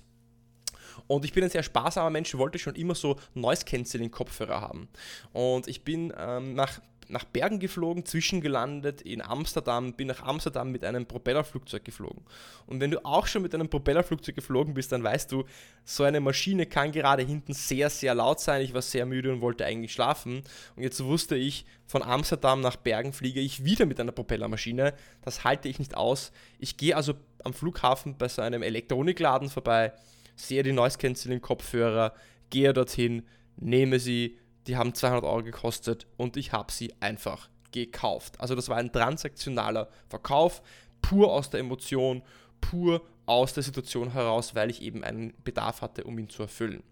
und 1.06 1.24
ich 1.24 1.32
bin 1.32 1.44
ein 1.44 1.50
sehr 1.50 1.62
sparsamer 1.62 2.10
Mensch, 2.10 2.34
wollte 2.36 2.58
schon 2.58 2.74
immer 2.74 2.94
so 2.94 3.16
Noise-Canceling-Kopfhörer 3.34 4.60
haben. 4.60 4.88
Und 5.32 5.68
ich 5.68 5.84
bin 5.84 6.12
ähm, 6.18 6.54
nach 6.54 6.80
nach 7.08 7.24
Bergen 7.24 7.58
geflogen, 7.58 8.04
zwischengelandet 8.04 9.02
in 9.02 9.22
Amsterdam, 9.22 9.94
bin 9.94 10.08
nach 10.08 10.22
Amsterdam 10.22 10.70
mit 10.70 10.84
einem 10.84 11.06
Propellerflugzeug 11.06 11.84
geflogen. 11.84 12.22
Und 12.66 12.80
wenn 12.80 12.90
du 12.90 13.04
auch 13.04 13.26
schon 13.26 13.42
mit 13.42 13.54
einem 13.54 13.68
Propellerflugzeug 13.68 14.34
geflogen 14.34 14.74
bist, 14.74 14.92
dann 14.92 15.02
weißt 15.02 15.30
du, 15.32 15.44
so 15.84 16.04
eine 16.04 16.20
Maschine 16.20 16.66
kann 16.66 16.92
gerade 16.92 17.22
hinten 17.22 17.52
sehr, 17.52 17.90
sehr 17.90 18.14
laut 18.14 18.40
sein. 18.40 18.62
Ich 18.62 18.74
war 18.74 18.82
sehr 18.82 19.06
müde 19.06 19.32
und 19.32 19.40
wollte 19.40 19.64
eigentlich 19.64 19.92
schlafen. 19.92 20.42
Und 20.74 20.82
jetzt 20.82 21.02
wusste 21.04 21.36
ich, 21.36 21.64
von 21.86 22.02
Amsterdam 22.02 22.60
nach 22.60 22.76
Bergen 22.76 23.12
fliege 23.12 23.40
ich 23.40 23.64
wieder 23.64 23.86
mit 23.86 24.00
einer 24.00 24.12
Propellermaschine. 24.12 24.94
Das 25.22 25.44
halte 25.44 25.68
ich 25.68 25.78
nicht 25.78 25.96
aus. 25.96 26.32
Ich 26.58 26.76
gehe 26.76 26.96
also 26.96 27.14
am 27.44 27.52
Flughafen 27.52 28.16
bei 28.18 28.28
so 28.28 28.42
einem 28.42 28.62
Elektronikladen 28.62 29.50
vorbei 29.50 29.92
sehe 30.36 30.62
die 30.62 30.72
Noise 30.72 30.98
Cancelling 30.98 31.40
Kopfhörer, 31.40 32.14
gehe 32.50 32.72
dorthin, 32.72 33.24
nehme 33.56 33.98
sie, 33.98 34.38
die 34.66 34.76
haben 34.76 34.94
200 34.94 35.24
Euro 35.24 35.42
gekostet 35.42 36.06
und 36.16 36.36
ich 36.36 36.52
habe 36.52 36.70
sie 36.70 36.92
einfach 37.00 37.48
gekauft. 37.72 38.40
Also 38.40 38.54
das 38.54 38.68
war 38.68 38.76
ein 38.76 38.92
transaktionaler 38.92 39.88
Verkauf, 40.08 40.62
pur 41.02 41.32
aus 41.32 41.50
der 41.50 41.60
Emotion, 41.60 42.22
pur 42.60 43.02
aus 43.26 43.54
der 43.54 43.62
Situation 43.62 44.12
heraus, 44.12 44.54
weil 44.54 44.70
ich 44.70 44.82
eben 44.82 45.02
einen 45.04 45.34
Bedarf 45.42 45.82
hatte, 45.82 46.04
um 46.04 46.18
ihn 46.18 46.28
zu 46.28 46.42
erfüllen. 46.42 46.82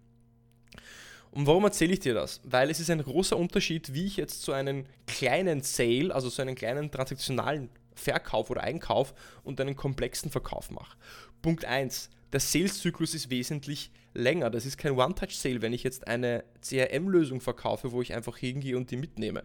Und 1.31 1.47
warum 1.47 1.65
erzähle 1.65 1.93
ich 1.93 1.99
dir 1.99 2.13
das? 2.13 2.39
Weil 2.43 2.69
es 2.69 2.79
ist 2.79 2.89
ein 2.89 3.03
großer 3.03 3.35
Unterschied, 3.35 3.93
wie 3.93 4.05
ich 4.05 4.15
jetzt 4.15 4.41
so 4.41 4.53
einen 4.53 4.85
kleinen 5.05 5.61
Sale, 5.61 6.15
also 6.15 6.29
so 6.29 6.41
einen 6.41 6.55
kleinen 6.55 6.91
transaktionalen 6.91 7.69
Verkauf 7.95 8.49
oder 8.49 8.61
Einkauf 8.61 9.13
und 9.43 9.59
einen 9.59 9.75
komplexen 9.75 10.31
Verkauf 10.31 10.71
mache. 10.71 10.97
Punkt 11.41 11.65
1 11.65 12.09
der 12.35 12.41
Sales-Zyklus 12.41 13.13
ist 13.13 13.29
wesentlich 13.29 13.91
länger. 14.13 14.49
Das 14.49 14.65
ist 14.65 14.77
kein 14.77 14.91
One-Touch-Sale, 14.91 15.61
wenn 15.61 15.71
ich 15.71 15.83
jetzt 15.83 16.05
eine 16.05 16.43
CRM-Lösung 16.61 17.39
verkaufe, 17.39 17.93
wo 17.93 18.01
ich 18.01 18.13
einfach 18.13 18.35
hingehe 18.35 18.75
und 18.75 18.91
die 18.91 18.97
mitnehme. 18.97 19.43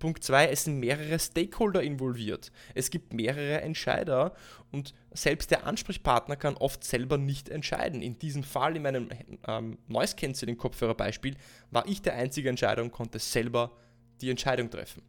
Punkt 0.00 0.24
2, 0.24 0.48
es 0.48 0.64
sind 0.64 0.80
mehrere 0.80 1.16
Stakeholder 1.20 1.80
involviert. 1.80 2.50
Es 2.74 2.90
gibt 2.90 3.12
mehrere 3.12 3.60
Entscheider 3.60 4.34
und 4.72 4.94
selbst 5.12 5.52
der 5.52 5.64
Ansprechpartner 5.64 6.34
kann 6.34 6.56
oft 6.56 6.82
selber 6.82 7.18
nicht 7.18 7.48
entscheiden. 7.50 8.02
In 8.02 8.18
diesem 8.18 8.42
Fall, 8.42 8.74
in 8.74 8.82
meinem 8.82 9.10
ähm, 9.46 9.78
Noise 9.86 10.16
Cancelling 10.16 10.56
Kopfhörer-Beispiel, 10.56 11.36
war 11.70 11.86
ich 11.86 12.02
der 12.02 12.14
einzige 12.14 12.48
Entscheider 12.48 12.82
und 12.82 12.90
konnte 12.90 13.20
selber 13.20 13.76
die 14.20 14.30
Entscheidung 14.30 14.70
treffen. 14.70 15.02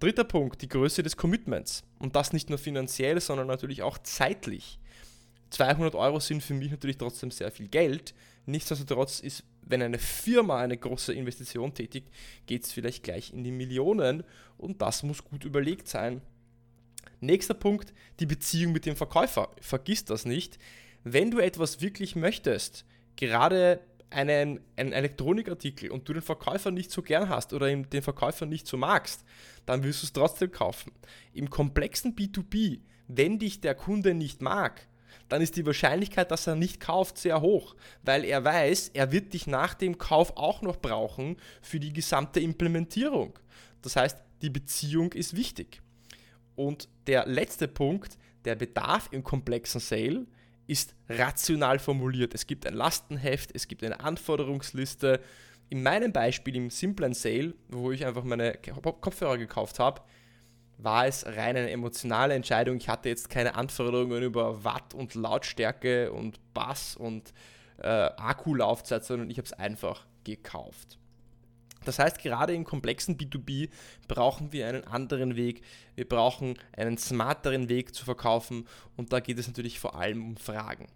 Dritter 0.00 0.24
Punkt, 0.24 0.62
die 0.62 0.68
Größe 0.68 1.02
des 1.02 1.16
Commitments. 1.16 1.84
Und 1.98 2.16
das 2.16 2.32
nicht 2.32 2.48
nur 2.48 2.58
finanziell, 2.58 3.20
sondern 3.20 3.46
natürlich 3.46 3.82
auch 3.82 3.98
zeitlich. 3.98 4.78
200 5.50 5.94
Euro 5.94 6.20
sind 6.20 6.42
für 6.42 6.54
mich 6.54 6.70
natürlich 6.70 6.96
trotzdem 6.96 7.30
sehr 7.30 7.50
viel 7.50 7.68
Geld. 7.68 8.14
Nichtsdestotrotz 8.46 9.20
ist, 9.20 9.44
wenn 9.62 9.82
eine 9.82 9.98
Firma 9.98 10.58
eine 10.58 10.76
große 10.76 11.12
Investition 11.12 11.74
tätigt, 11.74 12.08
geht 12.46 12.64
es 12.64 12.72
vielleicht 12.72 13.02
gleich 13.02 13.32
in 13.32 13.44
die 13.44 13.50
Millionen 13.50 14.24
und 14.56 14.80
das 14.80 15.02
muss 15.02 15.22
gut 15.22 15.44
überlegt 15.44 15.86
sein. 15.86 16.22
Nächster 17.20 17.54
Punkt, 17.54 17.92
die 18.20 18.26
Beziehung 18.26 18.72
mit 18.72 18.86
dem 18.86 18.96
Verkäufer. 18.96 19.50
Vergiss 19.60 20.04
das 20.04 20.24
nicht. 20.24 20.58
Wenn 21.04 21.30
du 21.30 21.38
etwas 21.38 21.82
wirklich 21.82 22.16
möchtest, 22.16 22.86
gerade 23.16 23.80
einen, 24.10 24.60
einen 24.76 24.92
Elektronikartikel 24.92 25.90
und 25.90 26.08
du 26.08 26.12
den 26.12 26.22
Verkäufer 26.22 26.70
nicht 26.70 26.90
so 26.90 27.02
gern 27.02 27.28
hast 27.28 27.52
oder 27.52 27.74
den 27.74 28.02
Verkäufer 28.02 28.46
nicht 28.46 28.66
so 28.66 28.76
magst, 28.76 29.24
dann 29.66 29.82
wirst 29.82 30.02
du 30.02 30.06
es 30.06 30.12
trotzdem 30.12 30.50
kaufen. 30.50 30.92
Im 31.32 31.48
komplexen 31.48 32.16
B2B, 32.16 32.80
wenn 33.08 33.38
dich 33.38 33.60
der 33.60 33.74
Kunde 33.74 34.14
nicht 34.14 34.42
mag, 34.42 34.86
dann 35.28 35.42
ist 35.42 35.56
die 35.56 35.66
Wahrscheinlichkeit, 35.66 36.30
dass 36.30 36.46
er 36.46 36.56
nicht 36.56 36.80
kauft, 36.80 37.18
sehr 37.18 37.40
hoch, 37.40 37.76
weil 38.02 38.24
er 38.24 38.44
weiß, 38.44 38.90
er 38.94 39.12
wird 39.12 39.32
dich 39.32 39.46
nach 39.46 39.74
dem 39.74 39.96
Kauf 39.96 40.36
auch 40.36 40.60
noch 40.62 40.76
brauchen 40.76 41.36
für 41.62 41.80
die 41.80 41.92
gesamte 41.92 42.40
Implementierung. 42.40 43.38
Das 43.82 43.96
heißt, 43.96 44.18
die 44.42 44.50
Beziehung 44.50 45.12
ist 45.12 45.36
wichtig. 45.36 45.80
Und 46.56 46.88
der 47.06 47.26
letzte 47.26 47.68
Punkt, 47.68 48.18
der 48.44 48.56
Bedarf 48.56 49.08
im 49.12 49.22
komplexen 49.22 49.80
Sale, 49.80 50.26
ist 50.70 50.94
rational 51.08 51.80
formuliert. 51.80 52.32
Es 52.32 52.46
gibt 52.46 52.64
ein 52.64 52.74
Lastenheft, 52.74 53.50
es 53.54 53.66
gibt 53.66 53.82
eine 53.82 53.98
Anforderungsliste. 53.98 55.20
In 55.68 55.82
meinem 55.82 56.12
Beispiel 56.12 56.54
im 56.54 56.70
simplen 56.70 57.12
Sale, 57.12 57.54
wo 57.68 57.90
ich 57.90 58.06
einfach 58.06 58.22
meine 58.22 58.54
Kopfhörer 59.00 59.36
gekauft 59.36 59.80
habe, 59.80 60.00
war 60.78 61.06
es 61.06 61.26
rein 61.26 61.56
eine 61.56 61.70
emotionale 61.70 62.34
Entscheidung. 62.34 62.76
Ich 62.76 62.88
hatte 62.88 63.08
jetzt 63.08 63.28
keine 63.28 63.56
Anforderungen 63.56 64.22
über 64.22 64.62
Watt 64.62 64.94
und 64.94 65.14
Lautstärke 65.14 66.12
und 66.12 66.38
Bass 66.54 66.96
und 66.96 67.34
äh, 67.78 67.88
Akkulaufzeit, 67.88 69.04
sondern 69.04 69.28
ich 69.28 69.38
habe 69.38 69.46
es 69.46 69.52
einfach 69.52 70.06
gekauft. 70.22 70.99
Das 71.84 71.98
heißt, 71.98 72.18
gerade 72.18 72.54
im 72.54 72.64
komplexen 72.64 73.16
B2B 73.16 73.70
brauchen 74.06 74.52
wir 74.52 74.66
einen 74.66 74.84
anderen 74.84 75.36
Weg. 75.36 75.62
Wir 75.94 76.08
brauchen 76.08 76.54
einen 76.76 76.98
smarteren 76.98 77.68
Weg 77.68 77.94
zu 77.94 78.04
verkaufen 78.04 78.66
und 78.96 79.12
da 79.12 79.20
geht 79.20 79.38
es 79.38 79.46
natürlich 79.46 79.80
vor 79.80 79.94
allem 79.94 80.24
um 80.24 80.36
Fragen. 80.36 80.86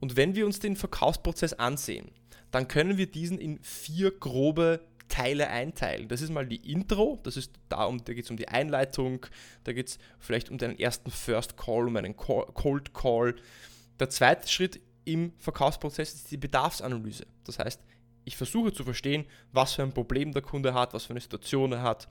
Und 0.00 0.16
wenn 0.16 0.34
wir 0.34 0.46
uns 0.46 0.58
den 0.58 0.76
Verkaufsprozess 0.76 1.54
ansehen, 1.54 2.10
dann 2.50 2.68
können 2.68 2.98
wir 2.98 3.06
diesen 3.06 3.38
in 3.38 3.58
vier 3.62 4.10
grobe 4.10 4.80
Teile 5.08 5.48
einteilen. 5.48 6.08
Das 6.08 6.20
ist 6.20 6.30
mal 6.30 6.46
die 6.46 6.70
Intro, 6.72 7.20
das 7.22 7.36
ist 7.36 7.52
da, 7.68 7.84
um, 7.84 8.04
da 8.04 8.14
geht 8.14 8.24
es 8.24 8.30
um 8.30 8.36
die 8.36 8.48
Einleitung, 8.48 9.26
da 9.64 9.72
geht 9.72 9.88
es 9.88 9.98
vielleicht 10.18 10.50
um 10.50 10.58
deinen 10.58 10.78
ersten 10.78 11.10
First 11.10 11.56
Call, 11.56 11.86
um 11.88 11.96
einen 11.96 12.16
Cold 12.16 12.94
Call. 12.94 13.36
Der 14.00 14.10
zweite 14.10 14.48
Schritt 14.48 14.80
im 15.04 15.32
Verkaufsprozess 15.38 16.14
ist 16.14 16.30
die 16.30 16.36
Bedarfsanalyse. 16.36 17.26
Das 17.44 17.58
heißt, 17.58 17.80
ich 18.24 18.36
versuche 18.36 18.72
zu 18.72 18.84
verstehen, 18.84 19.26
was 19.52 19.74
für 19.74 19.82
ein 19.82 19.92
Problem 19.92 20.32
der 20.32 20.42
Kunde 20.42 20.74
hat, 20.74 20.94
was 20.94 21.04
für 21.04 21.10
eine 21.10 21.20
Situation 21.20 21.72
er 21.72 21.82
hat, 21.82 22.08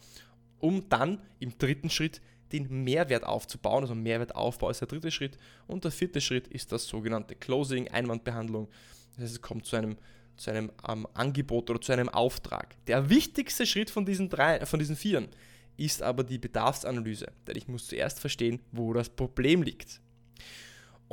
um 0.60 0.88
dann 0.90 1.22
im 1.40 1.58
dritten 1.58 1.90
Schritt 1.90 2.22
den 2.52 2.84
Mehrwert 2.84 3.26
aufzubauen. 3.26 3.84
Also 3.84 3.96
Mehrwertaufbau 3.96 4.70
ist 4.70 4.80
der 4.80 4.88
dritte 4.88 5.12
Schritt. 5.12 5.38
Und 5.68 5.84
der 5.84 5.92
vierte 5.92 6.22
Schritt 6.22 6.48
ist 6.48 6.72
das 6.72 6.86
sogenannte 6.86 7.36
Closing, 7.36 7.88
Einwandbehandlung. 7.90 8.70
Das 9.16 9.24
heißt, 9.24 9.34
es 9.34 9.42
kommt 9.42 9.66
zu 9.66 9.76
einem, 9.76 9.98
zu 10.38 10.52
einem 10.52 10.72
ähm, 10.88 11.08
Angebot 11.14 11.70
oder 11.70 11.82
zu 11.82 11.92
einem 11.92 12.10
Auftrag. 12.10 12.76
Der 12.86 13.10
wichtigste 13.10 13.66
Schritt 13.66 13.90
von 13.90 14.06
diesen, 14.06 14.30
drei, 14.30 14.66
von 14.66 14.80
diesen 14.80 14.96
vieren 14.96 15.30
ist 15.76 16.04
aber 16.04 16.24
die 16.24 16.38
Bedarfsanalyse. 16.38 17.32
Denn 17.48 17.56
ich 17.58 17.68
muss 17.68 17.88
zuerst 17.88 18.20
verstehen, 18.20 18.60
wo 18.72 18.94
das 18.94 19.10
Problem 19.10 19.64
liegt. 19.64 20.00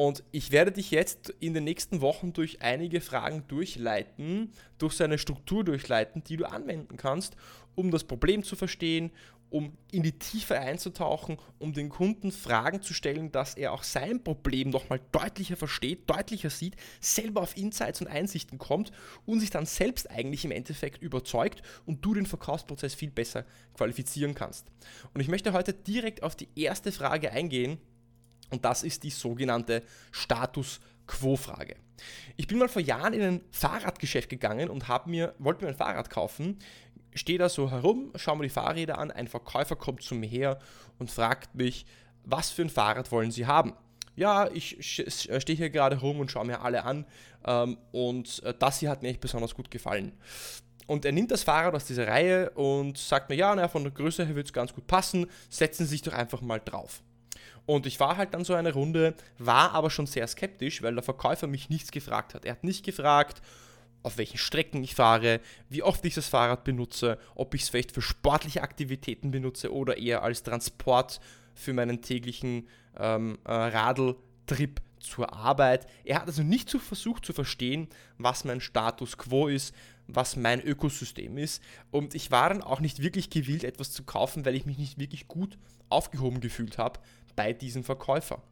Und 0.00 0.25
ich 0.33 0.50
werde 0.50 0.73
dich 0.73 0.90
jetzt 0.90 1.28
in 1.40 1.52
den 1.52 1.64
nächsten 1.64 2.00
Wochen 2.00 2.33
durch 2.33 2.62
einige 2.62 3.02
Fragen 3.02 3.45
durchleiten, 3.49 4.50
durch 4.78 4.95
seine 4.95 5.19
Struktur 5.19 5.62
durchleiten, 5.62 6.25
die 6.25 6.38
du 6.38 6.47
anwenden 6.47 6.97
kannst, 6.97 7.37
um 7.75 7.90
das 7.90 8.04
Problem 8.04 8.42
zu 8.42 8.57
verstehen, 8.57 9.11
um 9.50 9.76
in 9.92 10.02
die 10.02 10.19
Tiefe 10.19 10.59
einzutauchen, 10.59 11.37
um 11.59 11.75
den 11.75 11.90
Kunden 11.90 12.33
Fragen 12.33 12.80
zu 12.80 12.95
stellen, 12.95 13.30
dass 13.30 13.59
er 13.59 13.75
auch 13.75 13.83
sein 13.83 14.25
Problem 14.25 14.71
nochmal 14.71 15.02
deutlicher 15.12 15.57
versteht, 15.57 16.09
deutlicher 16.09 16.49
sieht, 16.49 16.76
selber 17.00 17.42
auf 17.42 17.59
Insights 17.59 18.00
und 18.00 18.07
Einsichten 18.07 18.57
kommt 18.57 18.92
und 19.26 19.40
sich 19.40 19.50
dann 19.50 19.66
selbst 19.66 20.11
eigentlich 20.11 20.47
im 20.47 20.50
Endeffekt 20.50 21.02
überzeugt 21.02 21.61
und 21.85 22.02
du 22.02 22.14
den 22.14 22.25
Verkaufsprozess 22.25 22.95
viel 22.95 23.11
besser 23.11 23.45
qualifizieren 23.75 24.35
kannst. 24.35 24.66
Und 25.12 25.21
ich 25.21 25.28
möchte 25.28 25.52
heute 25.52 25.75
direkt 25.75 26.23
auf 26.23 26.37
die 26.37 26.49
erste 26.57 26.90
Frage 26.90 27.33
eingehen, 27.33 27.76
und 28.50 28.64
das 28.64 28.83
ist 28.83 29.02
die 29.02 29.11
sogenannte 29.11 29.83
Status 30.12 30.80
Quo-Frage. 31.07 31.76
Ich 32.37 32.47
bin 32.47 32.59
mal 32.59 32.69
vor 32.69 32.83
Jahren 32.83 33.12
in 33.12 33.23
ein 33.23 33.40
Fahrradgeschäft 33.50 34.28
gegangen 34.28 34.71
und 34.71 34.85
mir, 35.07 35.35
wollte 35.38 35.64
mir 35.64 35.71
ein 35.71 35.76
Fahrrad 35.76 36.09
kaufen. 36.09 36.59
Stehe 37.14 37.38
da 37.38 37.49
so 37.49 37.71
herum, 37.71 38.12
schaue 38.14 38.37
mir 38.37 38.45
die 38.45 38.50
Fahrräder 38.50 38.99
an. 38.99 39.11
Ein 39.11 39.26
Verkäufer 39.26 39.76
kommt 39.76 40.02
zu 40.02 40.14
mir 40.14 40.28
her 40.28 40.59
und 40.99 41.11
fragt 41.11 41.54
mich, 41.54 41.85
was 42.25 42.50
für 42.50 42.62
ein 42.62 42.71
Fahrrad 42.71 43.11
wollen 43.11 43.30
Sie 43.30 43.47
haben? 43.47 43.75
Ja, 44.16 44.49
ich 44.52 44.76
stehe 44.80 45.57
hier 45.57 45.71
gerade 45.71 46.00
rum 46.00 46.21
und 46.21 46.30
schaue 46.30 46.47
mir 46.47 46.61
alle 46.61 46.85
an 46.85 47.07
ähm, 47.47 47.78
und 47.90 48.42
äh, 48.42 48.54
das 48.59 48.80
hier 48.80 48.90
hat 48.90 49.02
mir 49.02 49.09
echt 49.09 49.21
besonders 49.21 49.54
gut 49.54 49.71
gefallen. 49.71 50.12
Und 50.87 51.04
er 51.04 51.12
nimmt 51.12 51.30
das 51.30 51.45
Fahrrad 51.45 51.75
aus 51.75 51.87
dieser 51.87 52.09
Reihe 52.09 52.50
und 52.50 52.99
sagt 52.99 53.30
mir, 53.30 53.37
ja, 53.37 53.54
na, 53.54 53.69
von 53.69 53.85
der 53.85 53.92
Größe 53.92 54.26
her 54.26 54.35
wird 54.35 54.47
es 54.47 54.52
ganz 54.52 54.75
gut 54.75 54.87
passen, 54.87 55.26
setzen 55.49 55.87
Sie 55.87 55.90
sich 55.90 56.02
doch 56.02 56.12
einfach 56.12 56.40
mal 56.40 56.61
drauf. 56.61 57.02
Und 57.71 57.87
ich 57.87 58.00
war 58.00 58.17
halt 58.17 58.35
dann 58.35 58.45
so 58.45 58.55
eine 58.55 58.73
Runde, 58.73 59.15
war 59.39 59.75
aber 59.75 59.91
schon 59.91 60.09
sehr 60.09 60.27
skeptisch, 60.27 60.83
weil 60.83 60.93
der 60.93 61.05
Verkäufer 61.05 61.47
mich 61.47 61.71
nichts 61.71 61.93
gefragt 61.93 62.35
hat. 62.35 62.45
Er 62.45 62.50
hat 62.50 62.65
nicht 62.65 62.85
gefragt, 62.85 63.43
auf 64.03 64.19
welchen 64.19 64.39
Strecken 64.39 64.83
ich 64.83 64.97
fahre, 64.97 65.39
wie 65.69 65.85
oft 65.85 66.05
ich 66.05 66.15
das 66.17 66.27
Fahrrad 66.27 66.65
benutze, 66.65 67.17
ob 67.37 67.55
ich 67.55 67.62
es 67.62 67.69
vielleicht 67.69 67.93
für 67.93 68.03
sportliche 68.03 68.65
Aktivitäten 68.65 69.31
benutze 69.31 69.73
oder 69.73 69.99
eher 69.99 70.25
als 70.25 70.43
Transport 70.43 71.21
für 71.55 71.73
meinen 71.73 72.03
täglichen 72.03 72.67
ähm, 72.99 73.39
äh, 73.45 73.53
Radeltrip 73.53 74.81
zur 74.99 75.33
Arbeit. 75.33 75.87
Er 76.03 76.17
hat 76.17 76.27
also 76.27 76.43
nicht 76.43 76.69
so 76.69 76.81
versucht 76.81 77.25
zu 77.25 77.33
verstehen, 77.33 77.87
was 78.19 78.45
mein 78.45 78.61
Status 78.61 79.17
quo 79.17 79.47
ist, 79.47 79.77
was 80.09 80.35
mein 80.35 80.61
Ökosystem 80.61 81.39
ist. 81.39 81.62
Und 81.93 82.17
ich 82.17 82.33
war 82.33 82.49
dann 82.49 82.62
auch 82.62 82.81
nicht 82.81 83.00
wirklich 83.00 83.31
gewillt, 83.31 83.62
etwas 83.62 83.93
zu 83.93 84.03
kaufen, 84.03 84.45
weil 84.45 84.57
ich 84.57 84.67
mich 84.67 84.77
nicht 84.77 84.99
wirklich 84.99 85.29
gut 85.29 85.57
aufgehoben 85.89 86.41
gefühlt 86.41 86.79
habe 86.79 86.99
bei 87.37 87.53
diesem 87.53 87.85
Verkäufer. 87.85 88.43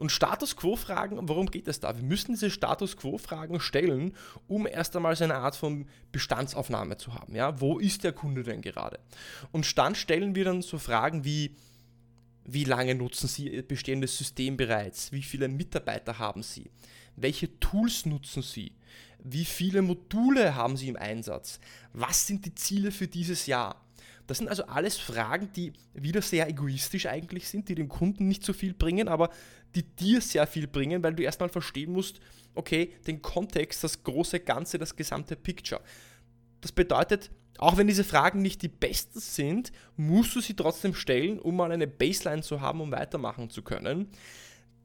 Und 0.00 0.10
Status 0.10 0.56
Quo-Fragen, 0.56 1.28
worum 1.28 1.50
geht 1.50 1.68
es 1.68 1.80
da? 1.80 1.94
Wir 1.94 2.02
müssen 2.02 2.32
diese 2.32 2.50
Status 2.50 2.96
Quo-Fragen 2.96 3.60
stellen, 3.60 4.14
um 4.48 4.66
erst 4.66 4.96
einmal 4.96 5.14
so 5.14 5.24
eine 5.24 5.34
Art 5.34 5.56
von 5.56 5.86
Bestandsaufnahme 6.10 6.96
zu 6.96 7.12
haben. 7.12 7.34
Ja? 7.34 7.60
Wo 7.60 7.78
ist 7.78 8.02
der 8.02 8.12
Kunde 8.12 8.42
denn 8.42 8.62
gerade? 8.62 8.98
Und 9.52 9.76
dann 9.76 9.94
stellen 9.94 10.34
wir 10.34 10.46
dann 10.46 10.62
so 10.62 10.78
Fragen 10.78 11.26
wie, 11.26 11.54
wie 12.46 12.64
lange 12.64 12.94
nutzen 12.94 13.28
Sie 13.28 13.50
Ihr 13.50 13.62
bestehendes 13.62 14.16
System 14.16 14.56
bereits? 14.56 15.12
Wie 15.12 15.22
viele 15.22 15.48
Mitarbeiter 15.48 16.18
haben 16.18 16.42
Sie? 16.42 16.70
Welche 17.16 17.60
Tools 17.60 18.06
nutzen 18.06 18.42
Sie? 18.42 18.72
Wie 19.22 19.44
viele 19.44 19.82
Module 19.82 20.54
haben 20.54 20.78
Sie 20.78 20.88
im 20.88 20.96
Einsatz? 20.96 21.60
Was 21.92 22.26
sind 22.26 22.46
die 22.46 22.54
Ziele 22.54 22.90
für 22.90 23.06
dieses 23.06 23.44
Jahr? 23.44 23.84
Das 24.30 24.38
sind 24.38 24.46
also 24.46 24.64
alles 24.66 24.96
Fragen, 24.96 25.50
die 25.56 25.72
wieder 25.92 26.22
sehr 26.22 26.48
egoistisch 26.48 27.06
eigentlich 27.06 27.48
sind, 27.48 27.68
die 27.68 27.74
dem 27.74 27.88
Kunden 27.88 28.28
nicht 28.28 28.44
so 28.44 28.52
viel 28.52 28.74
bringen, 28.74 29.08
aber 29.08 29.30
die 29.74 29.82
dir 29.82 30.20
sehr 30.20 30.46
viel 30.46 30.68
bringen, 30.68 31.02
weil 31.02 31.16
du 31.16 31.24
erstmal 31.24 31.48
verstehen 31.48 31.90
musst, 31.90 32.20
okay, 32.54 32.92
den 33.08 33.22
Kontext, 33.22 33.82
das 33.82 34.04
große 34.04 34.38
Ganze, 34.38 34.78
das 34.78 34.94
gesamte 34.94 35.34
Picture. 35.34 35.80
Das 36.60 36.70
bedeutet, 36.70 37.32
auch 37.58 37.76
wenn 37.76 37.88
diese 37.88 38.04
Fragen 38.04 38.40
nicht 38.40 38.62
die 38.62 38.68
besten 38.68 39.18
sind, 39.18 39.72
musst 39.96 40.36
du 40.36 40.40
sie 40.40 40.54
trotzdem 40.54 40.94
stellen, 40.94 41.40
um 41.40 41.56
mal 41.56 41.72
eine 41.72 41.88
Baseline 41.88 42.42
zu 42.42 42.60
haben, 42.60 42.80
um 42.80 42.92
weitermachen 42.92 43.50
zu 43.50 43.62
können. 43.62 44.10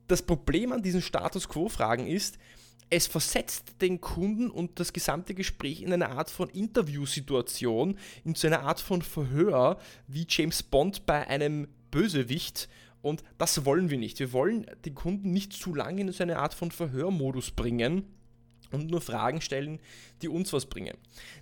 Das 0.08 0.24
Problem 0.24 0.72
an 0.72 0.82
diesen 0.82 1.04
Status 1.04 1.48
Quo-Fragen 1.48 2.08
ist, 2.08 2.40
es 2.89 3.08
versetzt 3.08 3.82
den 3.82 4.00
Kunden 4.00 4.50
und 4.50 4.80
das 4.80 4.94
gesamte 4.94 5.34
Gespräch 5.34 5.82
in 5.82 5.92
eine 5.92 6.10
Art 6.10 6.30
von 6.30 6.50
Interviewsituation, 6.50 7.98
in 8.24 8.36
so 8.36 8.48
eine 8.48 8.62
Art 8.62 8.80
von 8.80 9.01
Verhör, 9.01 9.80
wie 10.08 10.25
James 10.30 10.63
Bond 10.63 11.06
bei 11.06 11.27
einem 11.27 11.68
Bösewicht. 11.92 12.70
Und 13.01 13.24
das 13.38 13.65
wollen 13.65 13.89
wir 13.89 13.98
nicht. 13.98 14.20
Wir 14.20 14.34
wollen 14.34 14.65
den 14.86 14.96
Kunden 14.96 15.32
nicht 15.32 15.54
zu 15.54 15.74
lange 15.74 16.01
in 16.01 16.12
so 16.12 16.24
eine 16.24 16.39
Art 16.39 16.54
von 16.54 16.72
Verhörmodus 16.72 17.51
bringen 17.51 18.06
und 18.72 18.89
nur 18.89 19.01
Fragen 19.01 19.42
stellen, 19.42 19.80
die 20.22 20.27
uns 20.27 20.54
was 20.54 20.65
bringen. 20.65 20.96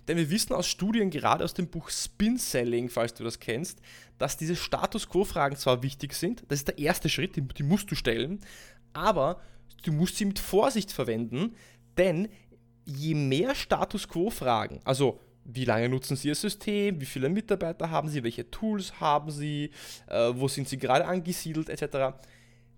Denn 0.08 0.16
wir 0.16 0.30
wissen 0.30 0.52
aus 0.52 0.66
Studien, 0.66 1.10
gerade 1.10 1.44
aus 1.44 1.54
dem 1.54 1.68
Buch 1.68 1.90
Spin 1.90 2.38
Selling, 2.38 2.88
falls 2.88 3.14
du 3.14 3.24
das 3.24 3.40
kennst, 3.40 3.80
dass 4.18 4.36
diese 4.36 4.56
Status 4.56 5.08
Quo-Fragen 5.08 5.56
zwar 5.56 5.82
wichtig 5.82 6.14
sind, 6.14 6.44
das 6.48 6.60
ist 6.60 6.68
der 6.68 6.78
erste 6.78 7.08
Schritt, 7.08 7.36
die, 7.36 7.62
musst 7.62 7.90
du 7.90 7.94
stellen, 7.94 8.40
aber 8.92 9.40
du 9.86 9.92
musst 9.92 10.16
sie 10.16 10.24
mit 10.24 10.38
Vorsicht 10.38 10.92
verwenden, 10.92 11.54
denn 11.96 12.28
je 12.84 13.14
mehr 13.14 13.54
Status 13.54 14.08
Quo-Fragen, 14.08 14.80
also 14.84 15.20
wie 15.44 15.64
lange 15.64 15.88
nutzen 15.88 16.16
Sie 16.16 16.28
Ihr 16.28 16.34
System, 16.34 17.00
wie 17.00 17.06
viele 17.06 17.28
Mitarbeiter 17.28 17.90
haben 17.90 18.08
Sie, 18.08 18.22
welche 18.22 18.50
Tools 18.50 18.98
haben 18.98 19.30
Sie, 19.30 19.70
äh, 20.08 20.32
wo 20.34 20.48
sind 20.48 20.68
Sie 20.68 20.78
gerade 20.78 21.04
angesiedelt, 21.04 21.68
etc., 21.68 22.16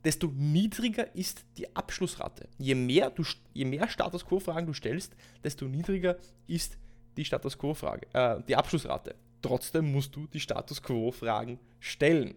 desto 0.05 0.29
niedriger 0.29 1.15
ist 1.15 1.45
die 1.57 1.75
Abschlussrate. 1.75 2.49
Je 2.59 2.75
mehr, 2.75 3.11
du, 3.11 3.25
je 3.53 3.65
mehr 3.65 3.89
Status 3.89 4.25
Quo-Fragen 4.25 4.67
du 4.67 4.73
stellst, 4.73 5.15
desto 5.43 5.67
niedriger 5.67 6.17
ist 6.47 6.79
die 7.17 7.25
Status 7.25 7.57
Quo-Frage, 7.57 8.07
äh, 8.13 8.41
die 8.47 8.57
Abschlussrate. 8.57 9.15
Trotzdem 9.43 9.91
musst 9.93 10.15
du 10.15 10.27
die 10.27 10.41
Status 10.41 10.83
Quo-Fragen 10.83 11.59
stellen. 11.81 12.35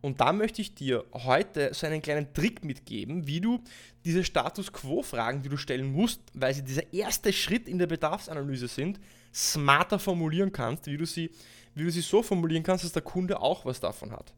Und 0.00 0.20
da 0.20 0.32
möchte 0.32 0.62
ich 0.62 0.74
dir 0.74 1.04
heute 1.12 1.74
so 1.74 1.86
einen 1.86 2.00
kleinen 2.00 2.32
Trick 2.32 2.64
mitgeben, 2.64 3.26
wie 3.26 3.40
du 3.40 3.60
diese 4.04 4.22
Status 4.22 4.72
Quo-Fragen, 4.72 5.42
die 5.42 5.48
du 5.48 5.56
stellen 5.56 5.92
musst, 5.92 6.20
weil 6.34 6.54
sie 6.54 6.62
dieser 6.62 6.92
erste 6.92 7.32
Schritt 7.32 7.68
in 7.68 7.78
der 7.78 7.88
Bedarfsanalyse 7.88 8.68
sind, 8.68 9.00
smarter 9.34 9.98
formulieren 9.98 10.52
kannst, 10.52 10.86
wie 10.86 10.96
du 10.96 11.04
sie, 11.04 11.30
wie 11.74 11.84
du 11.84 11.90
sie 11.90 12.00
so 12.00 12.22
formulieren 12.22 12.62
kannst, 12.62 12.84
dass 12.84 12.92
der 12.92 13.02
Kunde 13.02 13.40
auch 13.40 13.64
was 13.64 13.80
davon 13.80 14.12
hat. 14.12 14.34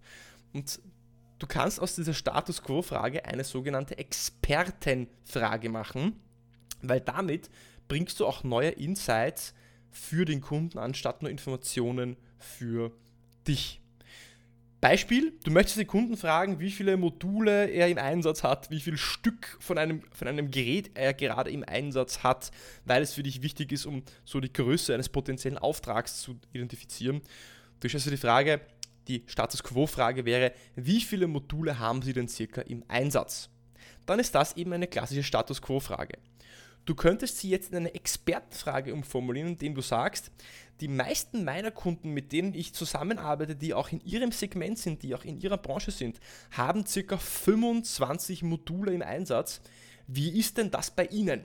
Und 0.54 0.80
du 1.38 1.46
kannst 1.46 1.78
aus 1.78 1.94
dieser 1.94 2.14
Status 2.14 2.62
Quo-Frage 2.62 3.26
eine 3.26 3.44
sogenannte 3.44 3.98
Expertenfrage 3.98 5.68
machen, 5.68 6.16
weil 6.80 7.00
damit 7.00 7.50
bringst 7.86 8.18
du 8.20 8.26
auch 8.26 8.44
neue 8.44 8.70
Insights 8.70 9.52
für 9.90 10.24
den 10.24 10.40
Kunden 10.40 10.78
anstatt 10.78 11.20
nur 11.20 11.30
Informationen 11.30 12.16
für 12.38 12.92
dich. 13.46 13.79
Beispiel, 14.80 15.34
du 15.44 15.50
möchtest 15.50 15.78
den 15.78 15.86
Kunden 15.86 16.16
fragen, 16.16 16.58
wie 16.58 16.70
viele 16.70 16.96
Module 16.96 17.66
er 17.66 17.88
im 17.88 17.98
Einsatz 17.98 18.42
hat, 18.42 18.70
wie 18.70 18.80
viel 18.80 18.96
Stück 18.96 19.58
von 19.60 19.76
einem, 19.76 20.02
von 20.12 20.26
einem 20.26 20.50
Gerät 20.50 20.92
er 20.94 21.12
gerade 21.12 21.50
im 21.50 21.64
Einsatz 21.68 22.22
hat, 22.22 22.50
weil 22.86 23.02
es 23.02 23.12
für 23.12 23.22
dich 23.22 23.42
wichtig 23.42 23.72
ist, 23.72 23.84
um 23.84 24.02
so 24.24 24.40
die 24.40 24.52
Größe 24.52 24.94
eines 24.94 25.10
potenziellen 25.10 25.58
Auftrags 25.58 26.22
zu 26.22 26.40
identifizieren. 26.52 27.20
Du 27.80 27.88
stellst 27.88 28.06
dir 28.06 28.12
die 28.12 28.16
Frage, 28.16 28.62
die 29.06 29.24
Status 29.26 29.62
Quo-Frage 29.62 30.24
wäre, 30.24 30.52
wie 30.76 31.00
viele 31.00 31.26
Module 31.26 31.78
haben 31.78 32.00
Sie 32.00 32.14
denn 32.14 32.28
circa 32.28 32.62
im 32.62 32.82
Einsatz? 32.88 33.50
Dann 34.06 34.18
ist 34.18 34.34
das 34.34 34.56
eben 34.56 34.72
eine 34.72 34.86
klassische 34.86 35.22
Status 35.22 35.60
Quo-Frage. 35.60 36.16
Du 36.90 36.96
könntest 36.96 37.38
sie 37.38 37.50
jetzt 37.50 37.70
in 37.70 37.76
eine 37.76 37.94
Expertenfrage 37.94 38.92
umformulieren, 38.92 39.50
indem 39.50 39.76
du 39.76 39.80
sagst, 39.80 40.32
die 40.80 40.88
meisten 40.88 41.44
meiner 41.44 41.70
Kunden, 41.70 42.10
mit 42.10 42.32
denen 42.32 42.52
ich 42.52 42.74
zusammenarbeite, 42.74 43.54
die 43.54 43.74
auch 43.74 43.92
in 43.92 44.00
ihrem 44.00 44.32
Segment 44.32 44.76
sind, 44.76 45.04
die 45.04 45.14
auch 45.14 45.22
in 45.22 45.38
ihrer 45.40 45.56
Branche 45.56 45.92
sind, 45.92 46.18
haben 46.50 46.82
ca. 46.82 47.16
25 47.16 48.42
Module 48.42 48.92
im 48.92 49.02
Einsatz. 49.02 49.60
Wie 50.08 50.36
ist 50.36 50.58
denn 50.58 50.72
das 50.72 50.90
bei 50.90 51.04
Ihnen? 51.04 51.44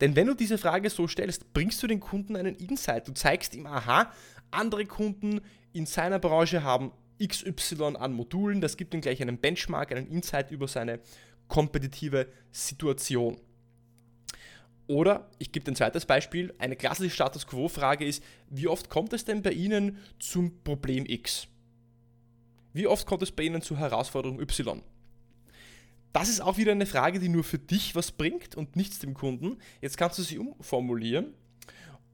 Denn 0.00 0.16
wenn 0.16 0.28
du 0.28 0.34
diese 0.34 0.56
Frage 0.56 0.88
so 0.88 1.06
stellst, 1.06 1.52
bringst 1.52 1.82
du 1.82 1.86
den 1.86 2.00
Kunden 2.00 2.36
einen 2.36 2.54
Insight. 2.54 3.06
Du 3.06 3.12
zeigst 3.12 3.54
ihm, 3.54 3.66
aha, 3.66 4.10
andere 4.50 4.86
Kunden 4.86 5.42
in 5.74 5.84
seiner 5.84 6.18
Branche 6.18 6.62
haben 6.62 6.90
XY 7.22 7.96
an 7.98 8.14
Modulen. 8.14 8.62
Das 8.62 8.78
gibt 8.78 8.94
ihm 8.94 9.02
gleich 9.02 9.20
einen 9.20 9.36
Benchmark, 9.36 9.92
einen 9.92 10.06
Insight 10.06 10.50
über 10.50 10.68
seine 10.68 11.00
kompetitive 11.48 12.28
Situation. 12.50 13.38
Oder 14.86 15.30
ich 15.38 15.52
gebe 15.52 15.70
ein 15.70 15.76
zweites 15.76 16.04
Beispiel. 16.04 16.54
Eine 16.58 16.76
klassische 16.76 17.14
Status 17.14 17.46
Quo-Frage 17.46 18.04
ist, 18.04 18.22
wie 18.50 18.68
oft 18.68 18.90
kommt 18.90 19.12
es 19.12 19.24
denn 19.24 19.42
bei 19.42 19.52
Ihnen 19.52 19.98
zum 20.18 20.62
Problem 20.62 21.06
X? 21.06 21.48
Wie 22.72 22.86
oft 22.86 23.06
kommt 23.06 23.22
es 23.22 23.32
bei 23.32 23.44
Ihnen 23.44 23.62
zur 23.62 23.78
Herausforderung 23.78 24.40
Y? 24.40 24.82
Das 26.12 26.28
ist 26.28 26.40
auch 26.40 26.58
wieder 26.58 26.72
eine 26.72 26.86
Frage, 26.86 27.18
die 27.18 27.28
nur 27.28 27.44
für 27.44 27.58
dich 27.58 27.96
was 27.96 28.12
bringt 28.12 28.54
und 28.54 28.76
nichts 28.76 28.98
dem 29.00 29.14
Kunden. 29.14 29.58
Jetzt 29.80 29.96
kannst 29.96 30.18
du 30.18 30.22
sie 30.22 30.38
umformulieren 30.38 31.34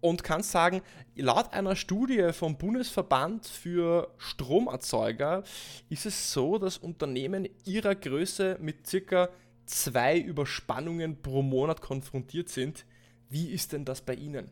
und 0.00 0.24
kannst 0.24 0.52
sagen, 0.52 0.80
laut 1.16 1.52
einer 1.52 1.76
Studie 1.76 2.32
vom 2.32 2.56
Bundesverband 2.56 3.46
für 3.46 4.14
Stromerzeuger 4.16 5.42
ist 5.90 6.06
es 6.06 6.32
so, 6.32 6.56
dass 6.58 6.78
Unternehmen 6.78 7.48
ihrer 7.64 7.94
Größe 7.94 8.56
mit 8.60 8.86
circa 8.86 9.28
zwei 9.70 10.18
Überspannungen 10.18 11.22
pro 11.22 11.42
Monat 11.42 11.80
konfrontiert 11.80 12.48
sind. 12.48 12.84
Wie 13.28 13.48
ist 13.48 13.72
denn 13.72 13.84
das 13.84 14.00
bei 14.00 14.14
Ihnen? 14.14 14.50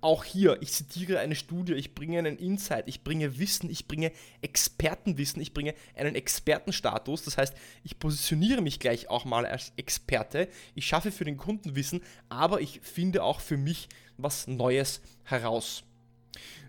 Auch 0.00 0.24
hier, 0.24 0.60
ich 0.60 0.72
zitiere 0.72 1.18
eine 1.18 1.34
Studie, 1.34 1.72
ich 1.74 1.94
bringe 1.94 2.18
einen 2.18 2.36
Insight, 2.36 2.88
ich 2.88 3.04
bringe 3.04 3.38
Wissen, 3.38 3.70
ich 3.70 3.88
bringe 3.88 4.12
Expertenwissen, 4.42 5.40
ich 5.40 5.54
bringe 5.54 5.74
einen 5.94 6.14
Expertenstatus. 6.14 7.22
Das 7.22 7.38
heißt, 7.38 7.54
ich 7.84 7.98
positioniere 7.98 8.60
mich 8.60 8.80
gleich 8.80 9.08
auch 9.08 9.24
mal 9.24 9.46
als 9.46 9.72
Experte. 9.76 10.48
Ich 10.74 10.86
schaffe 10.86 11.10
für 11.10 11.24
den 11.24 11.36
Kunden 11.36 11.74
Wissen, 11.74 12.02
aber 12.28 12.60
ich 12.60 12.80
finde 12.82 13.22
auch 13.22 13.40
für 13.40 13.56
mich 13.56 13.88
was 14.18 14.46
Neues 14.46 15.00
heraus. 15.22 15.84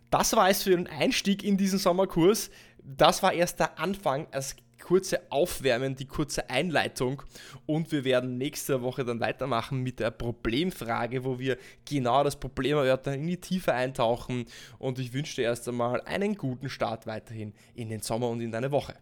Das 0.10 0.34
war 0.34 0.50
es 0.50 0.63
für 0.63 0.69
den 0.69 0.88
Einstieg 0.88 1.43
in 1.43 1.58
diesen 1.58 1.80
Sommerkurs. 1.80 2.50
Das 2.84 3.24
war 3.24 3.34
erst 3.34 3.60
der 3.60 3.80
Anfang. 3.80 4.28
Es 4.32 4.56
kurze 4.86 5.19
Aufwärmen, 5.32 5.95
die 5.95 6.06
kurze 6.06 6.48
Einleitung 6.48 7.24
und 7.65 7.91
wir 7.91 8.04
werden 8.04 8.38
nächste 8.38 8.84
Woche 8.84 9.04
dann 9.04 9.19
weitermachen 9.19 9.82
mit 9.82 10.00
der 10.00 10.12
Problemfrage, 10.12 11.24
wo 11.24 11.39
wir 11.39 11.58
genau 11.89 12.24
das 12.24 12.39
Problem 12.39 12.78
erörtern, 12.78 13.15
in 13.15 13.26
die 13.26 13.41
Tiefe 13.41 13.74
eintauchen 13.74 14.45
und 14.78 15.00
ich 15.00 15.12
wünsche 15.12 15.38
dir 15.38 15.45
erst 15.45 15.67
einmal 15.67 16.02
einen 16.02 16.36
guten 16.36 16.69
Start 16.69 17.08
weiterhin 17.08 17.54
in 17.74 17.89
den 17.89 18.02
Sommer 18.02 18.30
und 18.30 18.41
in 18.41 18.52
deine 18.52 18.71
Woche. 18.71 18.93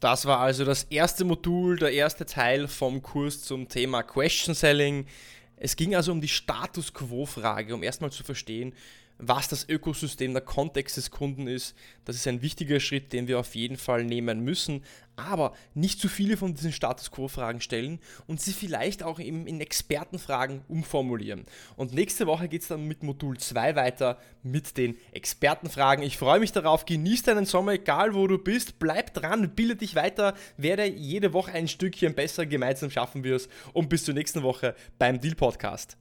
Das 0.00 0.24
war 0.24 0.40
also 0.40 0.64
das 0.64 0.84
erste 0.84 1.24
Modul, 1.24 1.78
der 1.78 1.92
erste 1.92 2.24
Teil 2.24 2.68
vom 2.68 3.02
Kurs 3.02 3.42
zum 3.42 3.68
Thema 3.68 4.02
Question 4.02 4.54
Selling. 4.54 5.06
Es 5.56 5.76
ging 5.76 5.94
also 5.94 6.12
um 6.12 6.20
die 6.20 6.28
Status 6.28 6.92
Quo-Frage, 6.92 7.74
um 7.74 7.82
erstmal 7.82 8.12
zu 8.12 8.24
verstehen, 8.24 8.74
was 9.18 9.48
das 9.48 9.68
Ökosystem, 9.68 10.32
der 10.32 10.42
Kontext 10.42 10.96
des 10.96 11.10
Kunden 11.10 11.46
ist. 11.46 11.74
Das 12.04 12.16
ist 12.16 12.26
ein 12.26 12.42
wichtiger 12.42 12.80
Schritt, 12.80 13.12
den 13.12 13.28
wir 13.28 13.38
auf 13.38 13.54
jeden 13.54 13.76
Fall 13.76 14.04
nehmen 14.04 14.40
müssen. 14.40 14.82
Aber 15.16 15.54
nicht 15.72 15.98
zu 15.98 16.08
viele 16.08 16.36
von 16.36 16.54
diesen 16.54 16.72
Status 16.72 17.10
Quo-Fragen 17.10 17.62
stellen 17.62 18.00
und 18.26 18.40
sie 18.42 18.52
vielleicht 18.52 19.02
auch 19.02 19.18
in, 19.18 19.60
Expertenfragen 19.60 20.60
umformulieren. 20.68 21.46
Und 21.76 21.94
nächste 21.94 22.26
Woche 22.26 22.48
geht 22.48 22.62
es 22.62 22.68
dann 22.68 22.86
mit 22.86 23.02
Modul 23.02 23.38
2 23.38 23.76
weiter 23.76 24.18
mit 24.42 24.76
den 24.76 24.96
Expertenfragen. 25.12 26.04
Ich 26.04 26.18
freue 26.18 26.38
mich 26.38 26.52
darauf. 26.52 26.84
Genieß 26.84 27.22
deinen 27.22 27.46
Sommer, 27.46 27.72
egal 27.72 28.14
wo 28.14 28.26
du 28.26 28.36
bist. 28.36 28.78
Bleib 28.78 29.14
dran, 29.14 29.54
bilde 29.54 29.76
dich 29.76 29.94
weiter, 29.94 30.34
werde 30.58 30.84
jede 30.84 31.32
Woche 31.32 31.52
ein 31.52 31.68
Stückchen 31.68 32.14
besser. 32.14 32.44
Gemeinsam 32.44 32.90
schaffen 32.90 33.24
wir 33.24 33.36
es. 33.36 33.48
Und 33.72 33.88
bis 33.88 34.04
zur 34.04 34.14
nächsten 34.14 34.42
Woche 34.42 34.74
beim 34.98 35.18
Deal 35.18 35.34
Podcast. 35.34 35.96